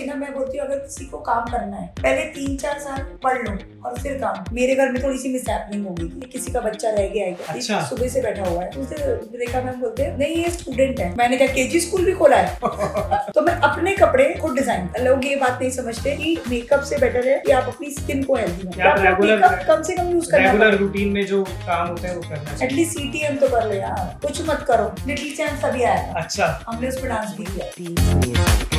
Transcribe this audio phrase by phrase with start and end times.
[0.00, 3.02] से ना मैं बोलती हूँ अगर किसी को काम करना है पहले तीन चार साल
[3.22, 3.52] पढ़ लो
[3.84, 6.90] और फिर काम। मेरे घर में थोड़ी सी मिस हो गई थी किसी का बच्चा
[6.90, 8.96] रह गया है अच्छा। सुबह से बैठा हुआ है। उसे
[9.38, 12.58] देखा मैम बोलते हैं नहीं ये स्टूडेंट है। मैंने कहा केजी स्कूल भी खोला है?
[13.34, 17.28] तो मैं अपने कपड़े खुद डिज़ाइन लोग ये बात नहीं समझते कि मेकअप से बेटर
[17.28, 20.76] है कि आप अपनी स्किन को हेल्दी कि मेकअप कम से कम यूज़ करना रेगुलर
[20.78, 24.42] रूटीन में जो काम होते हैं वो करना एटलीस्ट सीटीएम तो कर लो यार कुछ
[24.48, 28.69] मत करो। लिटिल चैम्प तभी आया अच्छा। हमने उस पर डांस भी किया।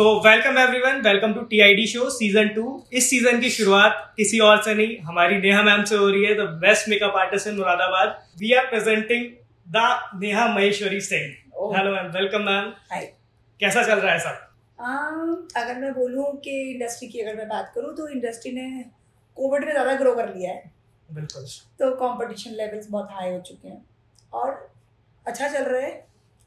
[0.00, 2.62] तो welcome everyone welcome to TID show season two
[2.98, 6.34] इस सीज़न की शुरुआत किसी और से नहीं हमारी नेहा मैम से हो रही है
[6.34, 8.14] the best makeup artist in Moradabad.
[8.38, 9.26] We are presenting
[9.66, 9.82] the
[10.22, 11.26] Neha Maheshwari Singh.
[11.76, 13.04] Hello ma'am welcome ma'am hi
[13.60, 14.40] कैसा चल रहा है सब?
[14.78, 18.66] आम, अगर मैं बोलूँ कि इंडस्ट्री की अगर मैं बात करूँ तो इंडस्ट्री ने
[19.36, 20.72] कोविड में ज़्यादा ग्रो कर लिया है.
[21.08, 21.44] बिल्कुल।
[21.78, 23.84] तो कंपटीशन लेवल्स बहुत हाई हो चुके हैं.
[24.32, 24.58] और
[25.26, 25.94] अच्छा चल रहा है.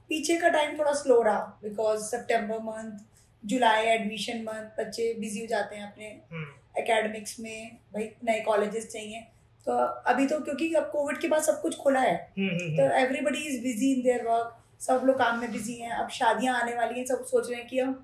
[0.09, 3.11] पीछे का टाइम थोड़ा स्लो रहा बिकॉज़ सितंबर मंथ
[3.45, 6.45] जुलाई एडमिशन मंथ बच्चे बिज़ी हो जाते हैं अपने हम्म,
[6.79, 9.19] एकेडमिक्स में भाई नए कॉलेजेस चाहिए।
[9.67, 9.71] तो
[10.11, 12.93] अभी तो क्योंकि अब कोविड के बाद सब कुछ खुला है। हम्म, हम्म, तो हम्म,
[12.93, 16.75] everybody is busy in their work सब लोग काम में बिज़ी हैं। अब शादियाँ आने
[16.75, 18.03] वाली हैं सब सोच रहे हैं कि हम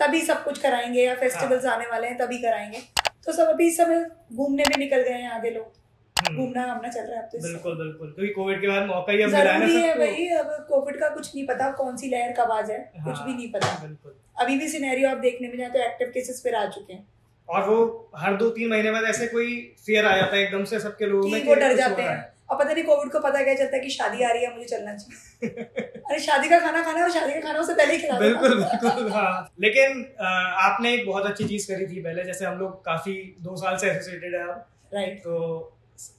[0.00, 2.80] तभी सब कुछ कराएँगे या फेस्टिवल्स आने वाले हैं तभी कराएँगे।
[3.26, 5.87] तो सब अभी इस समय घूमने भी निकल गए हैं आधे लोग। हम्म,
[6.26, 9.22] घूमना घामना चल रहा है अब तो बिल्कुल बिल्कुल। क्योंकि कोविड के बाद मौका ही
[9.22, 12.52] अब मिला है ना। भाई अब कोविड का कुछ नहीं पता कौन सी लहर कब
[12.52, 15.68] आ जाए कुछ हाँ, भी नहीं पता। बिल्कुल। अभी भी सिनेरियो आप देखने में जाए
[15.68, 17.06] तो एक्टिव केसेस फिर आ चुके हैं।
[17.48, 19.54] और वो हर दो तीन महीने बाद ऐसे कोई
[19.86, 22.18] फियर आ जाता है एकदम से सबके लोगों में वो डर जाते हैं।
[22.50, 24.66] और पता नहीं कोविड को पता क्या चलता है कि शादी आ रही है मुझे
[24.66, 25.50] चलना चाहिए।
[26.08, 28.54] अरे शादी का खाना खाना है और शादी का खाना उससे पहले ही खिला। बिल्कुल
[28.54, 33.14] बिल्कुल हाँ। लेकिन आपने एक बहुत अच्छी चीज़ करी थी पहले जैसे हम लोग काफ़ी
[33.40, 35.34] दो साल से एसोसिएटेड है अब। राइट तो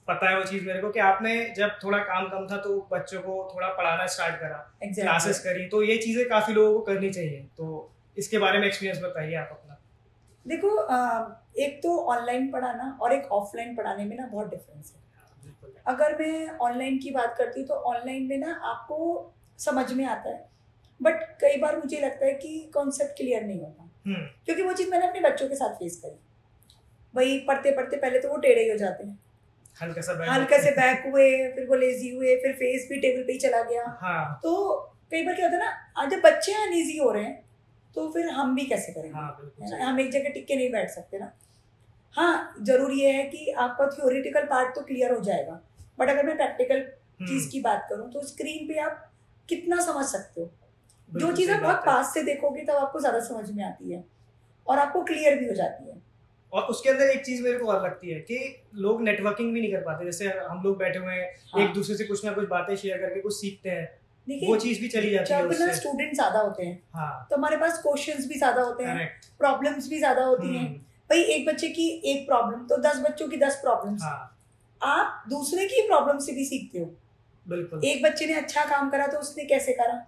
[0.08, 3.20] पता है वो चीज़ मेरे को कि आपने जब थोड़ा काम कम था तो बच्चों
[3.22, 7.38] को थोड़ा पढ़ाना स्टार्ट करा क्लासेस करी तो ये चीज़ें काफ़ी लोगों को करनी चाहिए
[7.56, 7.68] तो
[8.16, 9.78] इसके बारे में एक्सपीरियंस बताइए आप अपना।
[10.46, 10.70] देखो
[11.58, 14.98] एक तो ऑनलाइन पढ़ाना और एक ऑफलाइन पढ़ाने में ना बहुत डिफरेंस है।
[15.86, 18.98] अगर मैं ऑनलाइन की बात करती हूँ तो ऑनलाइन में ना आपको
[19.58, 20.48] समझ में आता है
[21.00, 24.90] बट कई बार मुझे लगता है कि कॉन्सेप्ट क्लियर नहीं होता। हम्म। क्योंकि वो चीज़
[24.90, 26.18] मैंने अपने बच्चों के साथ फेस करी।
[27.14, 29.18] वही पढ़ते पढ़ते पहले तो वो टेढ़े ही हो जाते हैं।
[29.82, 33.32] हल्का सा हल्के से बैक हुए फिर वो लेजी हुए फिर फेस भी टेबल पे
[33.32, 34.52] ही चला गया। हाँ। तो
[35.12, 37.38] कई बार क्या होता है ना जब बच्चे अनईजी हो रहे हैं
[37.94, 41.18] तो फिर हम भी कैसे करेंगे हाँ हम एक जगह टिक के नहीं बैठ सकते
[41.18, 41.32] ना।
[42.14, 45.60] हाँ ज़रूरी ये है कि आपका थियोरिटिकल पार्ट तो क्लियर हो जाएगा।
[45.98, 49.10] बट अगर मैं प्रैक्टिकल हम्म, चीज़ की बात करूँ तो स्क्रीन पे आप
[49.48, 50.50] कितना समझ सकते हो?
[51.08, 54.04] जो चीज़ आप बहुत पास से देखोगे तब आपको ज़्यादा समझ में आती है।
[54.66, 55.96] और आपको क्लियर भी हो जाती है।
[56.52, 58.38] और उसके अंदर एक चीज़ मेरे को और लगती है कि
[58.76, 61.96] लोग नेटवर्किंग भी नहीं कर पाते जैसे हम लोग बैठे हुए हैं हाँ। एक दूसरे
[61.96, 63.88] से कुछ ना कुछ बातें शेयर करके कुछ सीखते हैं
[64.48, 67.80] वो चीज़ भी चली जाती है ना स्टूडेंट ज़्यादा होते हैं हाँ। तो हमारे पास
[67.82, 70.66] क्वेश्चंस भी ज़्यादा होते हैं करेक्ट प्रॉब्लम्स भी ज़्यादा होती हैं।
[71.10, 74.36] भाई एक बच्चे की एक प्रॉब्लम तो दस बच्चों की दस प्रॉब्लम्स हाँ।
[74.80, 76.84] आप दूसरे की प्रॉब्लम से भी सीखते हो।
[77.46, 80.06] बिल्कुल। एक बच्चे ने अच्छा काम करा तो उसने कैसे करा?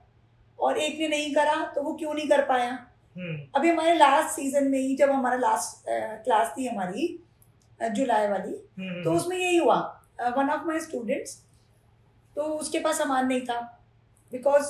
[0.59, 2.71] और एक ने नहीं करा तो वो क्यों नहीं कर पाया?
[2.71, 5.85] हम्म अभी हमारे लास्ट सीज़न में ही जब हमारा लास्ट
[6.25, 7.07] क्लास थी हमारी
[7.81, 9.77] जुलाई वाली हम्म, तो उसमें यही हुआ
[10.37, 11.37] वन ऑफ़ माय स्टूडेंट्स
[12.37, 13.61] तो उसके पास सामान नहीं था
[14.33, 14.67] बिकॉज़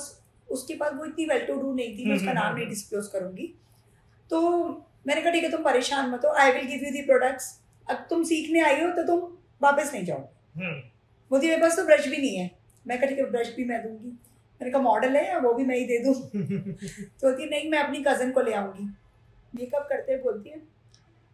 [0.49, 2.65] उसके पास वो इतनी वेल टू डू नहीं थी मैं उसका हम्म, नाम हम्म, नहीं
[2.65, 3.47] हम्म। डिस्क्लोज करूँगी।
[4.31, 4.41] तो
[5.07, 7.47] मैंने कहा ठीक है तुम परेशान मत हो I will give you the products
[7.87, 9.19] अब तुम सीखने आई हो तो तुम
[9.61, 10.73] वापस नहीं जाओ हम्म,
[11.31, 12.49] बोलती मेरे पास तो ब्रश भी नहीं है।
[12.85, 14.17] मैं कहा ठीक है ब्रश भी मैं दूँगी।
[14.61, 18.03] मैंने कहा मॉडल है वो भी मैं ही दे दूँ। तो बोलती नहीं मैं अपनी
[18.03, 18.83] कज़न को ले आऊँगी।
[19.53, 20.61] मेकअप करते बोलती है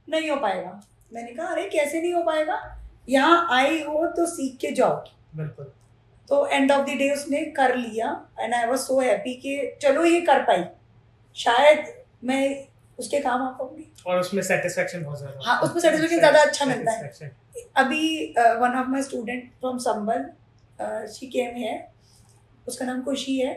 [0.08, 0.80] नहीं हो पाएगा।
[1.12, 2.62] मैंने कहा अरे कैसे नहीं हो पाएगा?
[3.10, 5.04] यहाँ आई हो तो सीख के जाओ।
[5.36, 5.72] बिल्कुल।
[6.30, 8.10] तो एंड ऑफ़ द डे उसने कर लिया
[8.40, 10.64] and I was so happy कि चलो ये कर पाई।
[11.36, 11.86] शायद
[12.24, 12.68] मैं
[13.00, 16.92] उसके काम आ पाऊँगी। और उसमें सेटिस्फेक्शन बहुत ज़्यादा हाँ, उसमें satisfaction ज़्यादा अच्छा मिलता
[16.92, 17.32] है।
[17.78, 20.26] अभी one of my student from Sambhal
[21.14, 21.78] she came है
[22.68, 23.54] उसका नाम खुशी है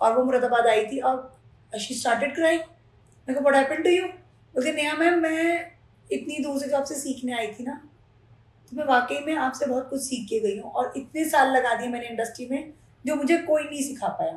[0.00, 4.06] और वो मुरादाबाद आई थी। और शी स्टार्टेड क्राइंग मेरे को व्हाट हैपेंड टू यू
[4.54, 5.70] बोलते नेहा मैम मैं
[6.10, 7.80] इतनी दूर से जो आपसे सीखने आई थी ना
[8.72, 11.74] तो मैं वाकई में आपसे बहुत कुछ सीख के गई हूँ और इतने साल लगा
[11.74, 12.72] दिए मैंने इंडस्ट्री में
[13.04, 14.32] जो मुझे कोई नहीं सिखा पाया।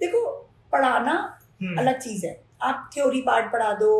[0.00, 0.26] देखो
[0.72, 1.12] पढ़ाना
[1.60, 3.92] हम्म, अलग चीज़ है। आप थ्योरी पार्ट पढ़ा दो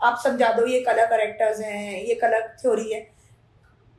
[0.00, 3.06] आप समझा दो ये कलर करेक्टर्स हैं ये कलर थ्योरी है।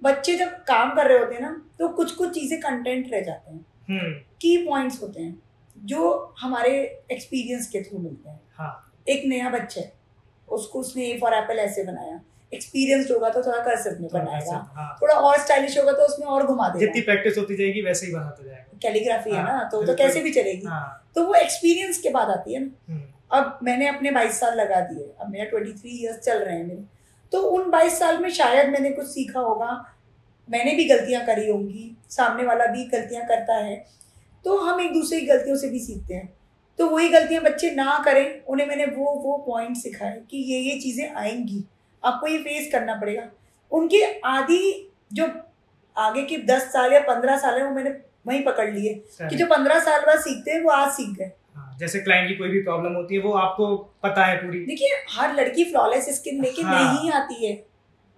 [0.02, 3.52] बच्चे जब काम कर रहे होते हैं ना तो कुछ कुछ चीज़ें कंटेंट रह जाते
[3.52, 5.42] हैं। हम्म, की पॉइंट्स होते हैं
[5.78, 6.72] जो हमारे
[7.12, 9.94] एक्सपीरियंस के थ्रू मिलते हैं। हाँ। एक नया बच्चा है
[10.50, 12.20] उसको उसने ए फॉर एप्पल ऐसे बनाया।
[12.54, 16.46] एक्सपीरियंस्ड होगा तो थोड़ा कर्सिव में बनाएगा हाँ। थोड़ा और स्टाइलिश होगा तो उसमें और
[16.48, 19.84] घुमा देगा जितनी प्रैक्टिस होती जाएगी वैसे ही बनाता जाएगा। कैलीग्राफी है हाँ, ना तो
[19.84, 23.60] तो कैसे भी चलेगी। हाँ। तो वो एक्सपीरियंस के बाद आती है ना। हम्म, अब
[23.64, 26.84] मैंने अपने 22 साल लगा दिए। अब मेरा 23 इयर्स चल रहे हैं मेरे।
[27.32, 29.96] तो उन 22 साल में शायद मैंने कुछ सीखा होगा।
[30.50, 34.02] मैंने भी गलतियाँ करी होंगी। सामने वाला भी गलतियाँ करता है।
[34.46, 36.34] तो हम एक दूसरे की गलतियों से भी सीखते हैं।
[36.80, 40.80] तो वही गलतियाँ बच्चे ना करें उन्हें मैंने वो वो पॉइंट सिखाए कि ये ये
[40.80, 41.64] चीज़ें आएँगी।
[42.04, 43.28] आपको ये फेस करना पड़ेगा।
[43.72, 45.28] उनकी आधी जो
[45.98, 47.90] आगे के दस साल या पंद्रह साल है वो मैंने
[48.28, 51.76] वहीं पकड़ लिए कि जो पंद्रह साल बाद सीखते हैं वो आज सीख गए। हाँ,
[51.80, 55.36] जैसे क्लाइंट की कोई भी प्रॉब्लम होती है वो आपको पता है पूरी। देखिए हर
[55.36, 57.54] लड़की फ्लॉलेस स्किन लेके हाँ। नहीं आती है।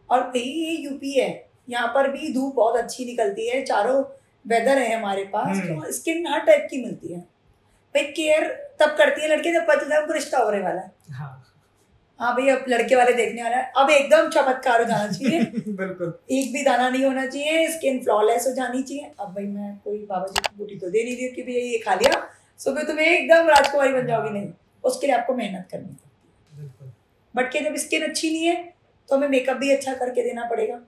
[0.09, 1.29] और यही यूपी है।
[1.69, 4.03] यहाँ पर भी धूप बहुत अच्छी निकलती है चारों
[4.45, 7.19] वेदर है हमारे पास हम्म। तो स्किन हर टाइप की मिलती है।
[7.95, 8.47] भाई केयर
[8.79, 11.39] तब करती है लड़के जब पता चलता है उनको रिश्ता होने वाला है। हाँ।
[12.19, 16.13] हाँ भाई अब लड़के वाले देखने वाला है। अब एकदम चमत्कार हो जाना चाहिए। बिल्कुल।
[16.31, 19.97] एक भी दाना नहीं होना चाहिए स्किन फ्लॉलेस हो जानी चाहिए। अब भाई मैं कोई
[20.09, 22.21] बाबा जी की बूटी तो दे नहीं रही कि भैया ये खा लिया
[22.59, 24.49] सुबह तुम एकदम राजकुमारी बन जाओगी नहीं।
[24.83, 26.91] उसके लिए आपको मेहनत करनी पड़ती है।
[27.35, 28.55] बट के जब स्किन अच्छी नहीं है
[29.09, 30.79] तो हमें मेकअप भी अच्छा करके देना पड़ेगा।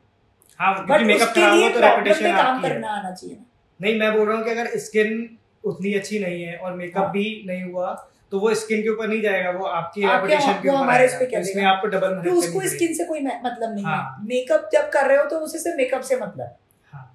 [0.60, 3.38] हाँ बट उसके लिए हो तो प्रॉब्लम रेपुटेशन पे काम करना आना चाहिए
[3.80, 7.12] नहीं मैं बोल रहा हूँ कि अगर स्किन उतनी अच्छी नहीं है और मेकअप हाँ।
[7.12, 7.94] भी नहीं हुआ
[8.32, 11.88] तो वो स्किन के ऊपर नहीं जाएगा वो आपकी रेपुटेशन के ऊपर तो इसमें आपको
[11.88, 15.26] डबल तो उसको स्किन से कोई मतलब नहीं हाँ। है। मेकअप जब कर रहे हो
[15.30, 16.58] तो उसी से मेकअप से मतलब। है।
[16.94, 17.06] हाँ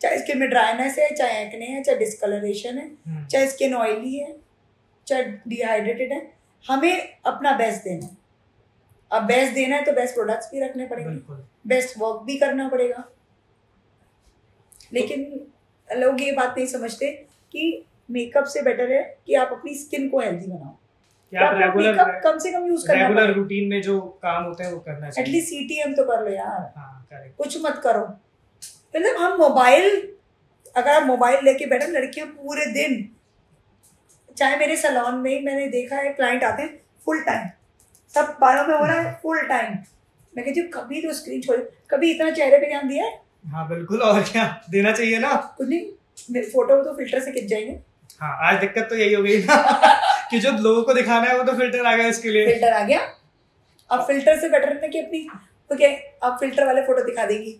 [0.00, 4.34] चाहे स्किन में ड्राइनेस है चाहे एक्ने है चाहे डिस्कलरेशन है चाहे स्किन ऑयली है
[5.06, 6.20] चाहे डिहाइड्रेटेड है
[6.64, 8.16] हमें अपना बेस्ट देना है।
[9.10, 12.68] अब बेस्ट देना है तो बेस्ट प्रोडक्ट्स भी रखने पड़ेंगे। बिल्कुल। बेस्ट वर्क भी करना
[12.68, 13.04] पड़ेगा।
[14.92, 17.10] लेकिन लोग ये बात नहीं समझते
[17.52, 20.74] कि मेकअप से बेटर है कि आप अपनी स्किन को हेल्दी बनाओ।
[21.32, 25.10] रेगुलर कम से कम यूज़ करना रेगुलर रूटीन में जो काम होते हैं वो करना
[25.10, 27.08] चाहिए। एटलीस्ट सीटीएम तो कर लो यार। हाँ
[27.38, 28.06] कुछ मत करो।
[28.96, 29.90] मतलब हम मोबाइल
[30.76, 33.08] अगर आप मोबाइल लेके बैठे लड़कियाँ पूरे दिन
[34.36, 37.48] चाहे मेरे सैलून में ही मैंने देखा है क्लाइंट आते हैं फुल टाइम
[38.14, 39.76] सब बालों में हो रहा है फुल टाइम
[40.36, 41.56] मैं कहती हूँ कभी तो स्क्रीन छोड़
[41.90, 43.20] कभी इतना चेहरे पे ध्यान दिया है?
[43.46, 45.34] हाँ बिल्कुल और क्या देना चाहिए ना?
[45.58, 45.80] कुछ नहीं
[46.30, 47.78] मेरे फ़ोटो तो फ़िल्टर से खिंच जाएँगे।
[48.20, 49.56] हाँ आज दिक्कत तो यही हो गई ना
[50.30, 52.82] कि जो लोगों को दिखाना है वो तो फ़िल्टर आ गया उसके लिए। फ़िल्टर आ
[52.84, 53.00] गया।
[53.90, 55.26] अब फ़िल्टर से बेटर है कि अपनी
[55.70, 55.90] तो क्या
[56.22, 57.58] अब फ़िल्टर वाले फ़ोटो दिखा देगी।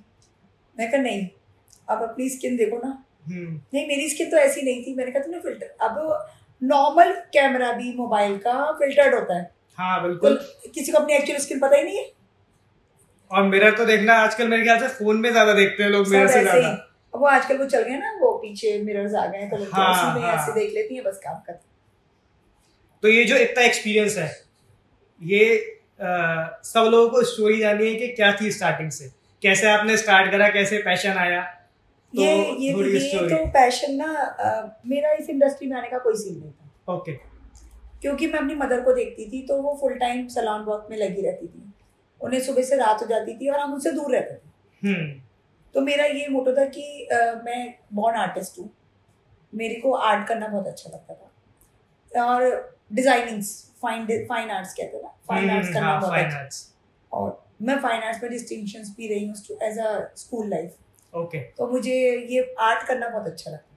[0.76, 1.26] मैं कहा नहीं
[1.88, 2.88] अब अपनी स्किन देखो ना।
[3.28, 6.26] हम्म। नहीं मेरी स्किन तो ऐसी नहीं थी मैंने कहा तुमने फ़िल्टर अब
[6.62, 11.38] नॉर्मल कैमरा भी मोबाइल का फिल्टर्ड होता है। हाँ बिल्कुल। तो किसी को अपनी एक्चुअल
[11.38, 12.04] स्किन पता ही नहीं है।
[13.30, 16.28] और मिरर तो देखना आजकल मेरे ख्याल से फ़ोन में ज़्यादा देखते हैं लोग मिरर
[16.28, 16.68] से ज़्यादा।
[17.14, 20.20] अब वो आजकल वो चल गए ना वो पीछे मिरर्स आ गए तो हाँ, उसी
[20.20, 21.68] में हाँ। ऐसे देख लेती हैं बस काम करती
[23.02, 24.30] तो ये जो इतना एक्सपीरियंस है
[25.20, 29.10] ये अ, सब लोगों को स्टोरी जाननी है कि क्या थी स्टार्टिंग से।
[29.42, 31.40] कैसे आपने स्टार्ट करा कैसे पैशन आया?
[32.12, 36.14] तो ये ये ये तो पैशन ना अ, मेरा इस इंडस्ट्री में आने का कोई
[36.14, 37.12] सीन नहीं था। ओके
[38.02, 41.22] क्योंकि मैं अपनी मदर को देखती थी तो वो फुल टाइम सलान वर्क में लगी
[41.22, 41.72] रहती थी।
[42.20, 45.20] उन्हें सुबह से रात हो जाती थी और हम उनसे दूर रहते थे। हम्म।
[45.74, 47.08] तो मेरा ये मोटो था कि
[47.44, 48.70] मैं बॉर्न आर्टिस्ट हूँ।
[49.52, 53.50] मेरे को आर्ट करना बहुत अच्छा लगता था। और डिजाइनिंग्स
[53.82, 58.22] फाइन फाइन आर्ट्स कहते ना। फाइन आर्ट्स करना हाँ बहुत अच्छा। और मैं फाइन आर्ट्स
[58.22, 61.94] में डिस्टिंक्शंस भी रही हूँ as a school life okay तो मुझे
[62.30, 63.74] ये आर्ट करना बहुत अच्छा लगता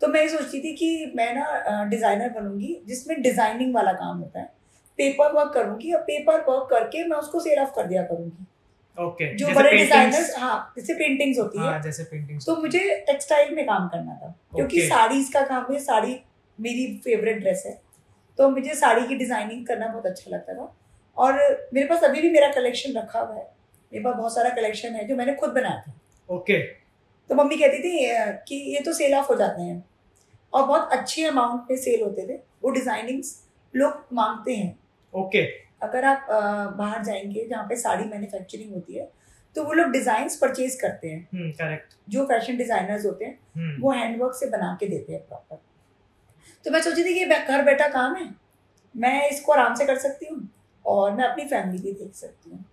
[0.00, 4.40] तो मैं ये सोचती थी कि मैं ना डिज़ाइनर बनूँगी जिसमें डिज़ाइनिंग वाला काम होता
[4.40, 4.52] है।
[4.98, 8.46] पेपर वर्क करूँगी और पेपर वर्क करके मैं उसको सेल ऑफ़ कर दिया करूँगी।
[8.98, 9.38] Okay okay.
[9.38, 13.64] जो बड़े डिजाइनर्स हाँ जैसे पेंटिंग्स होती है। हाँ जैसे पेंटिंग्स तो मुझे टेक्सटाइल में
[13.66, 14.88] काम करना था क्योंकि Okay.
[14.88, 16.18] साड़ीज का काम है साड़ी
[16.58, 17.80] मेरी फेवरेट ड्रेस है।
[18.38, 20.74] तो मुझे साड़ी की डिज़ाइनिंग करना बहुत अच्छा लगता था।
[21.16, 21.32] और
[21.74, 23.44] मेरे पास अभी भी मेरा कलेक्शन रखा हुआ है।
[23.92, 25.94] मेरे पास बहुत सारा कलेक्शन है जो मैंने खुद बनाया था।
[26.28, 26.58] ओके
[27.30, 27.98] तो मम्मी कहती थी
[28.48, 29.82] कि ये तो सेल ऑफ़ हो जाते हैं।
[30.52, 33.36] और बहुत अच्छे अमाउंट में सेल होते थे। वो डिजाइनिंग्स
[33.74, 34.78] लोग मांगते हैं।
[35.14, 35.42] ओके।
[35.82, 36.26] अगर आप
[36.78, 39.10] बाहर जाएँगे जहाँ पे साड़ी मैन्युफैक्चरिंग होती है
[39.56, 43.82] तो वो लोग डिज़ाइन परचेज करते हैं। हम्म करेक्ट जो फ़ैशन डिजाइनर्स होते हैं हम्म।
[43.82, 45.60] वो हैंडवर्क से बना के देते हैं प्रॉपर
[46.64, 48.28] तो मैं सोची थी कि ये घर बैठा काम है
[48.94, 50.48] मैं इसको आराम से कर सकती हूँ
[50.84, 52.64] और मैं अपनी फैमिली भी देख सकती हूँ।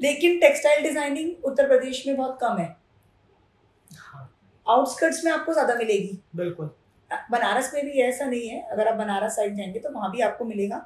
[0.00, 2.66] लेकिन टेक्सटाइल डिज़ाइनिंग उत्तर प्रदेश में बहुत कम है।
[3.90, 4.30] हाँ।
[4.66, 6.70] आउटस्कर्ट्स में आपको ज़्यादा मिलेगी। बिल्कुल।
[7.30, 10.44] बनारस में भी ऐसा नहीं है। अगर आप बनारस साइड जाएँगे तो वहाँ भी आपको
[10.44, 10.76] मिलेगा।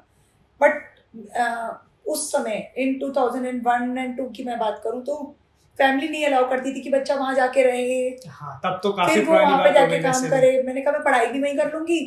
[0.61, 5.17] बट उस समय इन 2001 एंड 2 की मैं बात करूँ तो
[5.79, 7.99] फैमिली नहीं अलाउ करती थी कि बच्चा वहाँ जाके रहे।
[8.29, 11.27] हाँ तब तो काफ़ी फिर वो वहाँ पे जाके काम करे। मैंने कहा मैं पढ़ाई
[11.27, 12.01] भी वहीं कर लूँगी।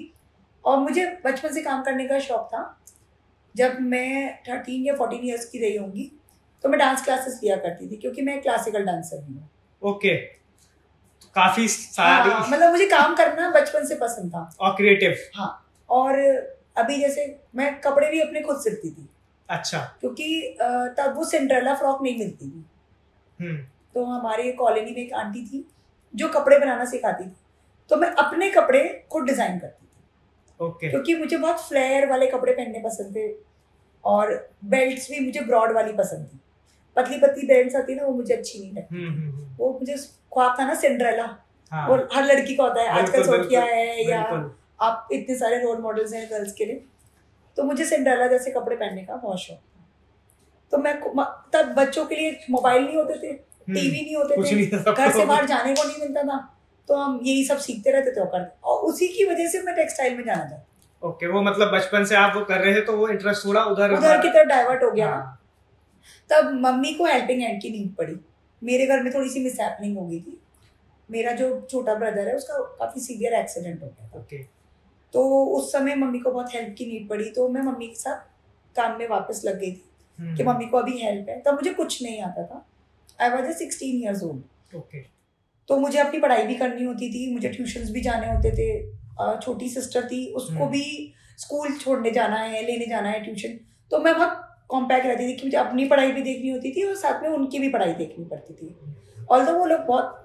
[0.65, 2.63] और मुझे बचपन से काम करने का शौक था।
[3.55, 6.11] जब मैं थर्टीन या फोर्टीन ईयर्स की रही होंगी
[6.63, 9.49] तो मैं डांस क्लासेस लिया करती थी क्योंकि मैं क्लासिकल डांसर भी हूँ।
[9.81, 10.15] ओके
[11.35, 15.49] काफ़ी सारी हाँ, मतलब मुझे काम करना बचपन से पसंद था। और क्रिएटिव हाँ
[15.89, 16.19] और
[16.75, 17.25] अभी जैसे
[17.55, 19.07] मैं कपड़े भी अपने खुद सिलती थी।
[19.49, 20.57] अच्छा। क्योंकि
[20.97, 22.65] तब वो सिंड्रेला फ्रॉक नहीं मिलती थी।
[23.39, 23.57] हम्म।
[23.95, 25.65] तो हमारे कॉलोनी में एक आंटी थी
[26.13, 27.35] जो कपड़े बनाना सिखाती थी।
[27.91, 32.53] तो मैं अपने कपड़े खुद डिज़ाइन करती थी। ओके। क्योंकि मुझे बहुत फ्लेयर वाले कपड़े
[32.53, 33.27] पहनने पसंद थे
[34.03, 34.33] और
[34.65, 36.39] बेल्ट्स भी मुझे ब्रॉड वाली पसंद थी।
[36.95, 39.95] पतली पतली बेल्ट आती ना वो मुझे अच्छी नहीं लगती हम्म हम्म वो मुझे
[40.33, 41.25] ख्वाब था ना सिंड्रेला।
[41.71, 44.23] हाँ। वो हर लड़की का होता है आजकल सोफिया है या
[44.81, 46.83] आप इतने सारे रोल मॉडल्स हैं गर्ल्स के लिए
[47.57, 49.85] तो मुझे सिंड्रेला जैसे कपड़े पहनने का बहुत शौक था।
[50.73, 50.93] तो मैं
[51.53, 55.25] तब बच्चों के लिए मोबाइल नहीं होते थे हम्म, टीवी नहीं होते थे घर से
[55.25, 56.37] बाहर जाने को नहीं मिलता था।
[56.89, 60.17] तो हम यही सब सीखते रहते थे और और उसी की वजह से मैं टेक्सटाइल
[60.17, 60.65] में जाना था
[61.03, 63.91] ओके वो मतलब बचपन से आप वो कर रहे थे तो वो इंटरेस्ट थोड़ा उधर
[63.91, 65.41] उधर की तरफ़ डाइवर्ट हो गया हाँ,
[66.29, 68.15] तब मम्मी को हेल्पिंग हैंड की नीड पड़ी।
[68.61, 70.37] मेरे घर में थोड़ी सी मिस हो गई थी।
[71.09, 74.37] मेरा जो छोटा ब्रदर है उसका काफ़ी सीवियर एक्सीडेंट हो गया ओके
[75.13, 78.75] तो उस समय मम्मी को बहुत हेल्प की नीड पड़ी तो मैं मम्मी के साथ
[78.75, 79.83] काम में वापस लग गई थी
[80.19, 82.65] हम्म, कि मम्मी को अभी हेल्प है। तब मुझे कुछ नहीं आता था।
[83.19, 85.01] I was sixteen years old okay
[85.69, 88.69] तो मुझे अपनी पढ़ाई भी करनी होती थी मुझे ट्यूशन्स भी जाने होते थे।
[89.41, 93.59] छोटी सिस्टर थी उसको हम्म। भी स्कूल छोड़ने जाना है लेने जाना है ट्यूशन
[93.91, 96.95] तो मैं बहुत कॉम्पैक्ट रहती थी कि मुझे अपनी पढ़ाई भी देखनी होती थी और
[96.95, 98.75] साथ में उनकी भी पढ़ाई देखनी पड़ती थी।
[99.31, 100.17] ऑल वो लोग बहुत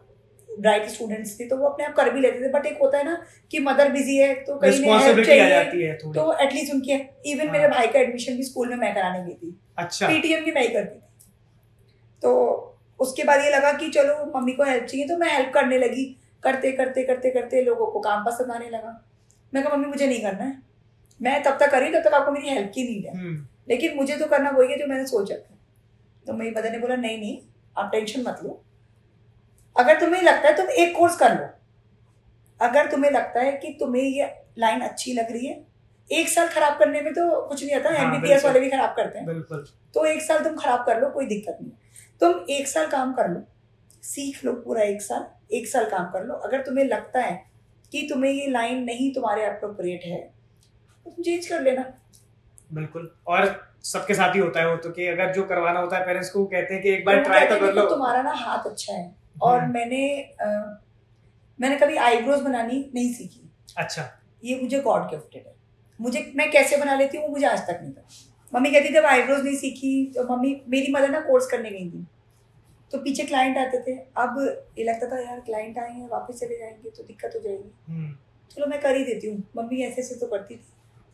[0.58, 3.04] ब्राइट स्टूडेंट्स थे तो वो अपने आप कर भी लेते थे बट एक होता है
[3.04, 3.16] ना
[3.50, 7.40] कि मदर बिज़ी है तो कहीं ने हेल्प चाहिए जाती है तो एटलीस्ट उनकी इवन
[7.40, 10.52] हाँ। मेरे भाई का एडमिशन भी स्कूल में मैं कराने गई थी। अच्छा। पीटीएम भी
[10.52, 11.02] मैं ही करती थी।
[12.22, 12.32] तो
[13.00, 16.04] उसके बाद ये लगा कि चलो मम्मी को हेल्प चाहिए तो मैं हेल्प करने लगी।
[16.42, 18.92] करते करते करते करते लोगों को काम पसंद आने लगा।
[19.52, 20.62] मैं कहा मम्मी मुझे नहीं करना है।
[21.20, 24.16] मैं तब तक करी तब तक आपको मेरी हेल्प की नीड है। हम्म, लेकिन मुझे
[24.16, 25.36] तो करना वही है जो मैंने सोच है
[26.26, 27.38] तो मेरी मदर ने बोला नहीं नहीं
[27.76, 28.62] आप टेंशन मत लो।
[29.76, 31.46] अगर तुम्हें लगता है तुम एक कोर्स कर लो।
[32.60, 34.26] अगर तुम्हें लगता है कि तुम्हें ये
[34.58, 35.64] लाइन अच्छी लग रही है
[36.10, 38.94] एक साल खराब करने में तो कुछ नहीं आता हाँ, एमबीबीएस बिल्कुल। वाले भी खराब
[38.96, 41.72] करते हैं। बिल्कुल। तो एक साल तुम खराब कर लो कोई दिक्कत नहीं।
[42.20, 43.40] तुम एक साल काम कर लो
[44.04, 47.34] सीख लो पूरा एक साल एक साल काम कर लो। अगर तुम्हें लगता है
[47.92, 50.20] कि तुम्हें ये लाइन नहीं तुम्हारे अप्रोप्रिएट है
[51.06, 51.84] तो तुम चेंज कर लेना।
[52.70, 53.54] बिल्कुल। और
[53.84, 56.44] सबके साथ ही होता है वो तो कि अगर जो करवाना होता है पेरेंट्स को
[56.46, 59.60] कहते हैं कि एक बार ट्राई तो कर लो। तुम्हारा ना हाथ अच्छा है। और
[59.60, 60.80] हम्म, मैंने अ,
[61.60, 65.54] मैंने कभी आईब्रोज बनानी नहीं सीखी। अच्छा। ये मुझे गॉड गिफ्टेड है।
[66.00, 68.08] मुझे मैं कैसे बना लेती हूँ वो मुझे आज तक नहीं पता।
[68.54, 72.06] मम्मी कहती थी आईब्रोज नहीं सीखी तो मम्मी मेरी मदर ना कोर्स करने गई थी।
[72.92, 74.36] तो पीछे क्लाइंट आते थे। अब
[74.78, 78.16] ये लगता था यार क्लाइंट आए हैं वापस चले जाएँगे तो दिक्कत हो जाएगी। हम्म,
[78.50, 80.64] चलो मैं कर ही देती हूँ। मम्मी ऐसे ऐसे तो करती थी।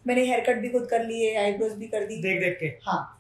[0.07, 3.19] मैंने हेयर कट भी खुद कर लिए आईब्रोज भी कर दी। देख देख के। हाँ।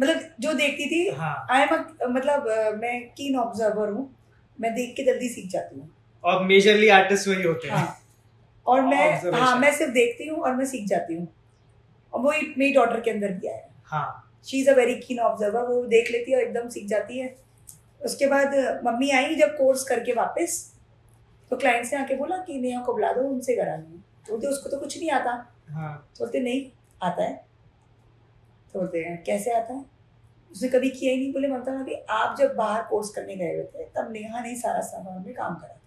[0.00, 1.74] मतलब जो देखती थी हाँ। आई एम
[2.14, 2.48] मतलब
[2.82, 4.16] मैं कीन ऑब्जर्वर हूँ।
[4.58, 5.90] मैं देख के जल्दी सीख जाती हूँ।
[6.24, 8.00] और मेजरली आर्टिस्ट वही होते हैं। हाँ।
[8.66, 11.26] और मैं हाँ मैं सिर्फ़ देखती हूँ और मैं सीख जाती हूँ।
[12.12, 15.62] और वो मेरी डॉटर के अंदर भी आया हाँ। She is a very keen observer
[15.62, 17.34] वो देख लेती है और एकदम सीख जाती है।
[18.00, 20.56] उसके बाद मम्मी आई जब कोर्स करके वापस
[21.50, 24.46] तो क्लाइंट से आके बोला कि नेहा को बुला दो उनसे करा लो तो बोलते
[24.46, 25.30] उसको तो कुछ नहीं आता।
[25.70, 26.64] हाँ। तो बोलते नहीं
[27.02, 27.34] आता है।
[28.74, 29.84] तो बोलते कैसे आता है?
[30.54, 33.64] उसने कभी किया ही नहीं। बोले ममता भाभी आप जब बाहर कोर्स करने गए हुए
[33.64, 35.80] थे तब नेहा ने सारा सामान में काम करा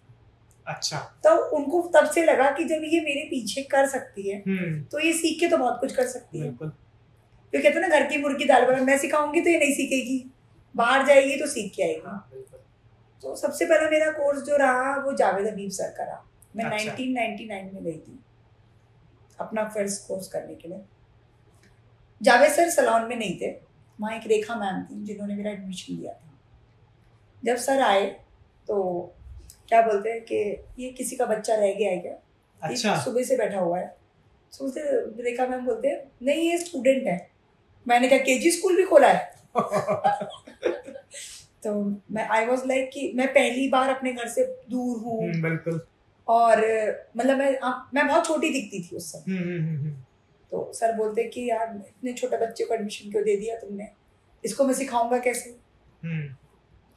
[0.68, 4.82] अच्छा। तब उनको तब से लगा कि जब ये मेरे पीछे कर सकती है हम्म।
[4.84, 6.70] तो ये सीख के तो बहुत कुछ कर सकती है। तो
[7.54, 10.24] कहते ना घर की मुर्गी दाल बना मैं सिखाऊँगी तो ये नहीं सीखेगी।
[10.76, 12.30] बाहर जाएगी तो सीख के आएगी। हाँ
[13.24, 16.24] तो सबसे पहला मेरा कोर्स जो रहा वो जावेद हबीब सर का रहा।
[16.56, 18.20] मैं अच्छा। 1999 में गई थी
[19.40, 20.82] अपना फ़र्स्ट कोर्स करने के लिए।
[22.22, 23.52] जावेद सर सलोन में नहीं थे।
[24.02, 26.40] वहाँ एक रेखा मैम थी जिन्होंने मेरा एडमिशन लिया था।
[27.44, 28.06] जब सर आए
[28.68, 29.04] तो
[29.70, 32.14] क्या बोलते हैं कि ये किसी का बच्चा रह गया है क्या?
[32.62, 33.98] अच्छा। सुबह से बैठा हुआ है।
[34.58, 34.82] तो बोलते
[35.24, 37.30] रेखा मैम बोलते हैं नहीं ये स्टूडेंट है।
[37.88, 39.36] मैंने कहा केजी स्कूल भी खोला है?
[41.64, 45.42] तो मैं आई वॉज़ लाइक कि मैं पहली बार अपने घर से दूर हूँ। हम्म,
[45.42, 45.82] बिल्कुल।
[46.28, 46.58] और
[47.18, 49.96] मतलब मैं आ, मैं बहुत छोटी दिखती थी उस समय। हम्म, हम्म,
[50.52, 53.88] तो सर बोलते कि यार इतने छोटे बच्चे को एडमिशन क्यों दे दिया तुमने?
[54.44, 55.50] इसको मैं सिखाऊँगा कैसे?
[56.04, 56.28] हम्म,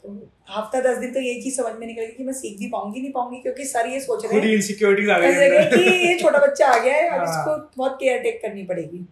[0.05, 2.69] तो हफ़्ता दस दिन तो यही चीज़ समझ में निकल गई कि मैं सीख भी
[2.69, 5.33] पाऊँगी नहीं पाऊँगी क्योंकि सर ये सोच रहे हैं इनसिक्योरिटीज आ गई
[5.71, 9.07] कि ये छोटा बच्चा आ गया है अब हाँ। इसको बहुत केयर टेक करनी पड़ेगी।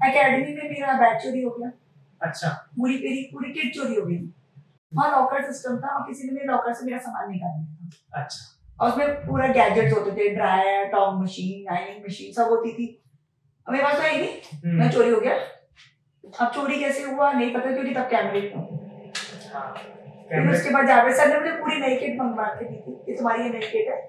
[0.00, 1.72] एकेडमी में मेरा बैच चोरी हो गया।
[2.20, 4.16] अच्छा। पूरी मेरी पूरी किट चोरी हो गई।
[4.92, 8.22] वहाँ लॉकर सिस्टम था और किसी ने मेरे लॉकर से मेरा सामान निकाल लिया था।
[8.22, 12.86] अच्छा। और उसमें पूरा गैजेट्स होते थे dryer tong machine ironing machine सब होती थी।
[13.66, 15.34] अब मेरे पास तो आई नहीं। हम्म, मैं चोरी हो गया।
[16.40, 17.32] अब चोरी कैसे हुआ?
[17.32, 18.40] नहीं पता क्योंकि तब कैमरे
[19.54, 19.72] हाँ,
[20.28, 23.16] फिर उसके बाद जावेद सर ने मुझे पूरी नई किट मंगवा के दी थी। कि
[23.16, 24.00] तुम्हारी ये नई किट है।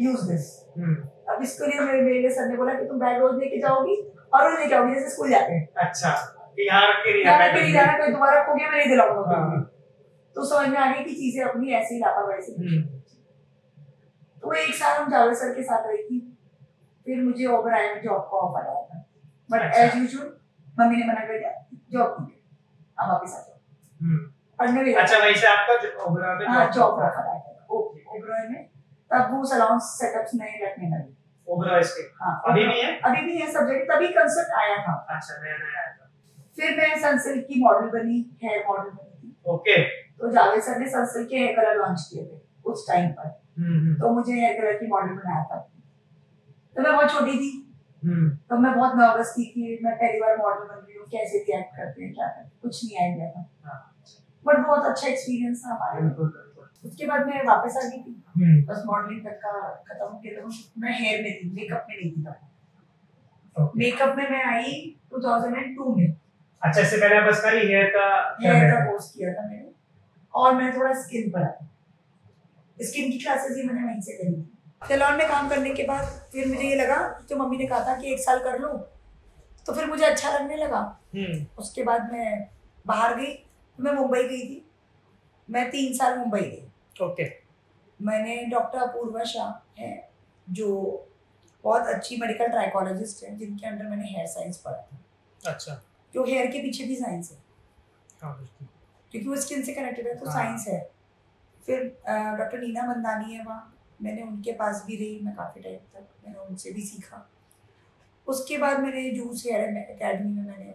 [0.00, 0.94] यूज़ दिस हम्म,
[1.34, 3.96] अब इसके लिए मेरे मेरे सर ने बोला कि तुम बैग रोज लेके जाओगी
[4.34, 6.10] और रोज लेके आओगी जैसे स्कूल जाते हैं। अच्छा
[6.60, 8.88] यहाँ रख के नहीं यहाँ जाना पे नहीं जाना कोई दोबारा खो गया मैं नहीं
[8.88, 9.60] दिलाऊँगा। हाँ।
[10.36, 12.82] तो समझ में आ गई कि चीज़ें अपनी ऐसे लापरवाही से हम्म,
[14.42, 16.18] तो एक साल हम जावेद सर के साथ रही थी।
[17.08, 19.04] फिर मुझे ओबराय में जॉब का ऑफ़र आया था।
[19.50, 20.36] बट। एज यूजुअल
[20.80, 22.30] मम्मी ने मना कर दिया जॉब नहीं
[22.98, 23.58] अब वापस आ जाओ।
[24.02, 24.18] हम्म।
[24.58, 28.48] पढ़ने भी अच्छा वहीं से आपका जो ओबरा में हाँ job जॉब आया था। ओबराय
[28.48, 28.68] में।
[29.12, 31.14] तब वो सलॉन सेटअप्स नए रखने लगे।
[32.22, 33.00] हाँ अभी भी है?
[33.00, 36.10] अभी भी है सब्जेक्ट तभी कंसेप्ट आया था। अच्छा नया नया आया था।
[36.56, 40.88] फिर मैं सनसिल्क की मॉडल बनी हेयर मॉडल बनी थी। ओके तो जावेद सर ने
[40.88, 44.60] सनसिल्क के हेयर कलर लॉन्च किए थे उस टाइम पर। हम्म, हम्म, तो मुझे हेयर
[44.60, 45.72] कलर की मॉडल बनाया था।
[46.78, 47.50] तो मैं बहुत छोटी थी।
[48.02, 51.38] हम्म, तो मैं बहुत नर्वस थी कि मैं पहली बार मॉडल बन रही हूँ कैसे
[51.38, 53.72] रिएक्ट करते हैं क्या करते हैं कुछ नहीं आइडिया था
[54.44, 56.06] बट बहुत अच्छा एक्सपीरियंस था हमारे
[56.88, 59.52] उसके बाद मैं वापस आ गई थी। हम्म, बस मॉडलिंग तक का
[59.88, 64.30] खत्म हो गया था मैं हेयर में थी मेकअप में नहीं थी तब। मेकअप में
[64.30, 64.74] मैं आई
[65.14, 66.06] 2002 में।
[66.62, 68.06] अच्छा इससे पहले बस खाली हेयर का
[68.42, 69.70] हेयर का कोर्स किया था मैंने।
[70.34, 71.50] और मैंने थोड़ा स्किन पढ़ा
[72.78, 76.04] स्किन की क्लासेस ही मैंने वहीं से करी थी। सैलॉन में काम करने के बाद
[76.32, 78.68] फिर मुझे ये लगा जो मम्मी ने कहा था कि एक साल कर लो
[79.66, 80.78] तो फिर मुझे अच्छा लगने लगा।
[81.14, 82.48] हम्म, उसके बाद मैं
[82.86, 83.34] बाहर गई
[83.78, 84.64] मैं मुंबई गई थी।
[85.48, 87.24] मैं तीन साल मुंबई गई। ओके।
[88.00, 90.08] मैंने डॉक्टर अपूर्वा शाह हैं
[90.46, 90.70] जो
[91.64, 94.98] बहुत अच्छी मेडिकल ट्राइकोलॉजिस्ट है जिनके अंडर मैंने हेयर साइंस पढ़ा था।
[95.42, 95.80] अच्छा।
[96.12, 97.38] जो हेयर के पीछे भी साइंस है।
[98.22, 98.34] हाँ
[99.12, 100.80] क्योंकि वो स्किन से कनेक्टेड है तो हाँ। साइंस है।
[101.66, 101.84] फिर
[102.38, 106.38] डॉक्टर नीना मंदानी है वहाँ। मैंने उनके पास भी रही मैं काफ़ी टाइम तक मैंने
[106.38, 107.30] उनसे भी सीखा।
[108.26, 110.74] उसके बाद मैंने जूस हेयर अकेडमी में मैंने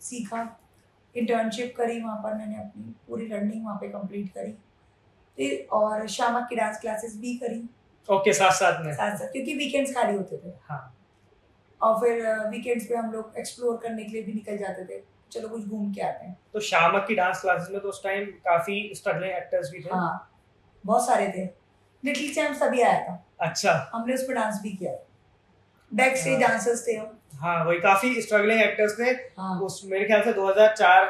[0.00, 0.58] सीखा।
[1.14, 4.52] इंटर्नशिप करी वहाँ पर मैंने अपनी पूरी लर्निंग वहाँ पे कंप्लीट करी।
[5.38, 7.58] फिर और शामा की डांस क्लासेस भी करी।
[8.08, 10.96] ओके okay, साथ साथ में। साथ साथ क्योंकि वीकेंड्स खाली होते थे। हाँ।
[11.82, 15.02] और फिर वीकेंड्स पे हम लोग एक्सप्लोर करने के लिए भी निकल जाते थे।
[15.32, 18.24] चलो कुछ घूम के आते हैं। तो शामक की डांस क्लासेस में तो उस टाइम
[18.24, 20.32] काफ़ी स्ट्रगलिंग एक्टर्स भी थे। हाँ
[20.84, 21.46] बहुत सारे थे।
[22.06, 24.92] लिटिल चैम्प्स तभी आया था। अच्छा। हमने उस पर डांस भी किया।
[25.92, 30.22] Back stage. डांसर्स थे हम। हाँ वही काफ़ी स्ट्रगलिंग एक्टर्स थे। हाँ। उस मेरे ख्याल
[30.22, 31.04] से 2004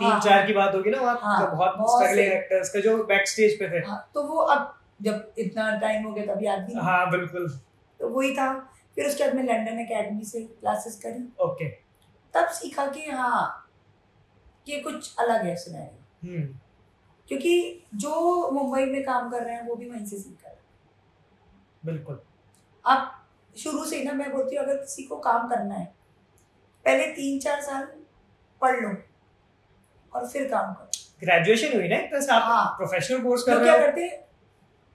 [0.00, 2.80] तीन हाँ, चार की बात होगी ना वहाँ। हाँ, तो बहुत बहुत स्ट्रगलिंग एक्टर्स के
[2.80, 6.42] जो बैक स्टेज पे थे। हाँ तो वो अब जब इतना टाइम हो गया तब
[6.42, 7.48] याद नहीं हाँ बिल्कुल।
[8.00, 8.52] तो वही था।
[8.96, 11.68] फिर उसके बाद मैं लंदन एकेडमी से क्लासेस करी। ओके
[12.34, 13.70] तब सीखा कि हाँ
[14.66, 16.42] ये कुछ अलग है सिनेरियो
[17.28, 20.62] क्योंकि जो मुंबई में काम कर रहे हैं वो भी वहीं से सीख रहे हैं।
[21.84, 22.20] बिल्कुल।
[22.84, 23.10] अब
[23.58, 25.84] शुरू से ही ना मैं बोलती हूँ अगर किसी को काम करना है
[26.84, 27.84] पहले तीन चार साल
[28.60, 28.88] पढ़ लो
[30.12, 33.64] और फिर काम करो। ग्रेजुएशन हुई ना तरह आप हाँ। प्रोफेशनल कोर्स कर तो रहे
[33.64, 33.86] क्या हो?
[33.86, 34.24] करते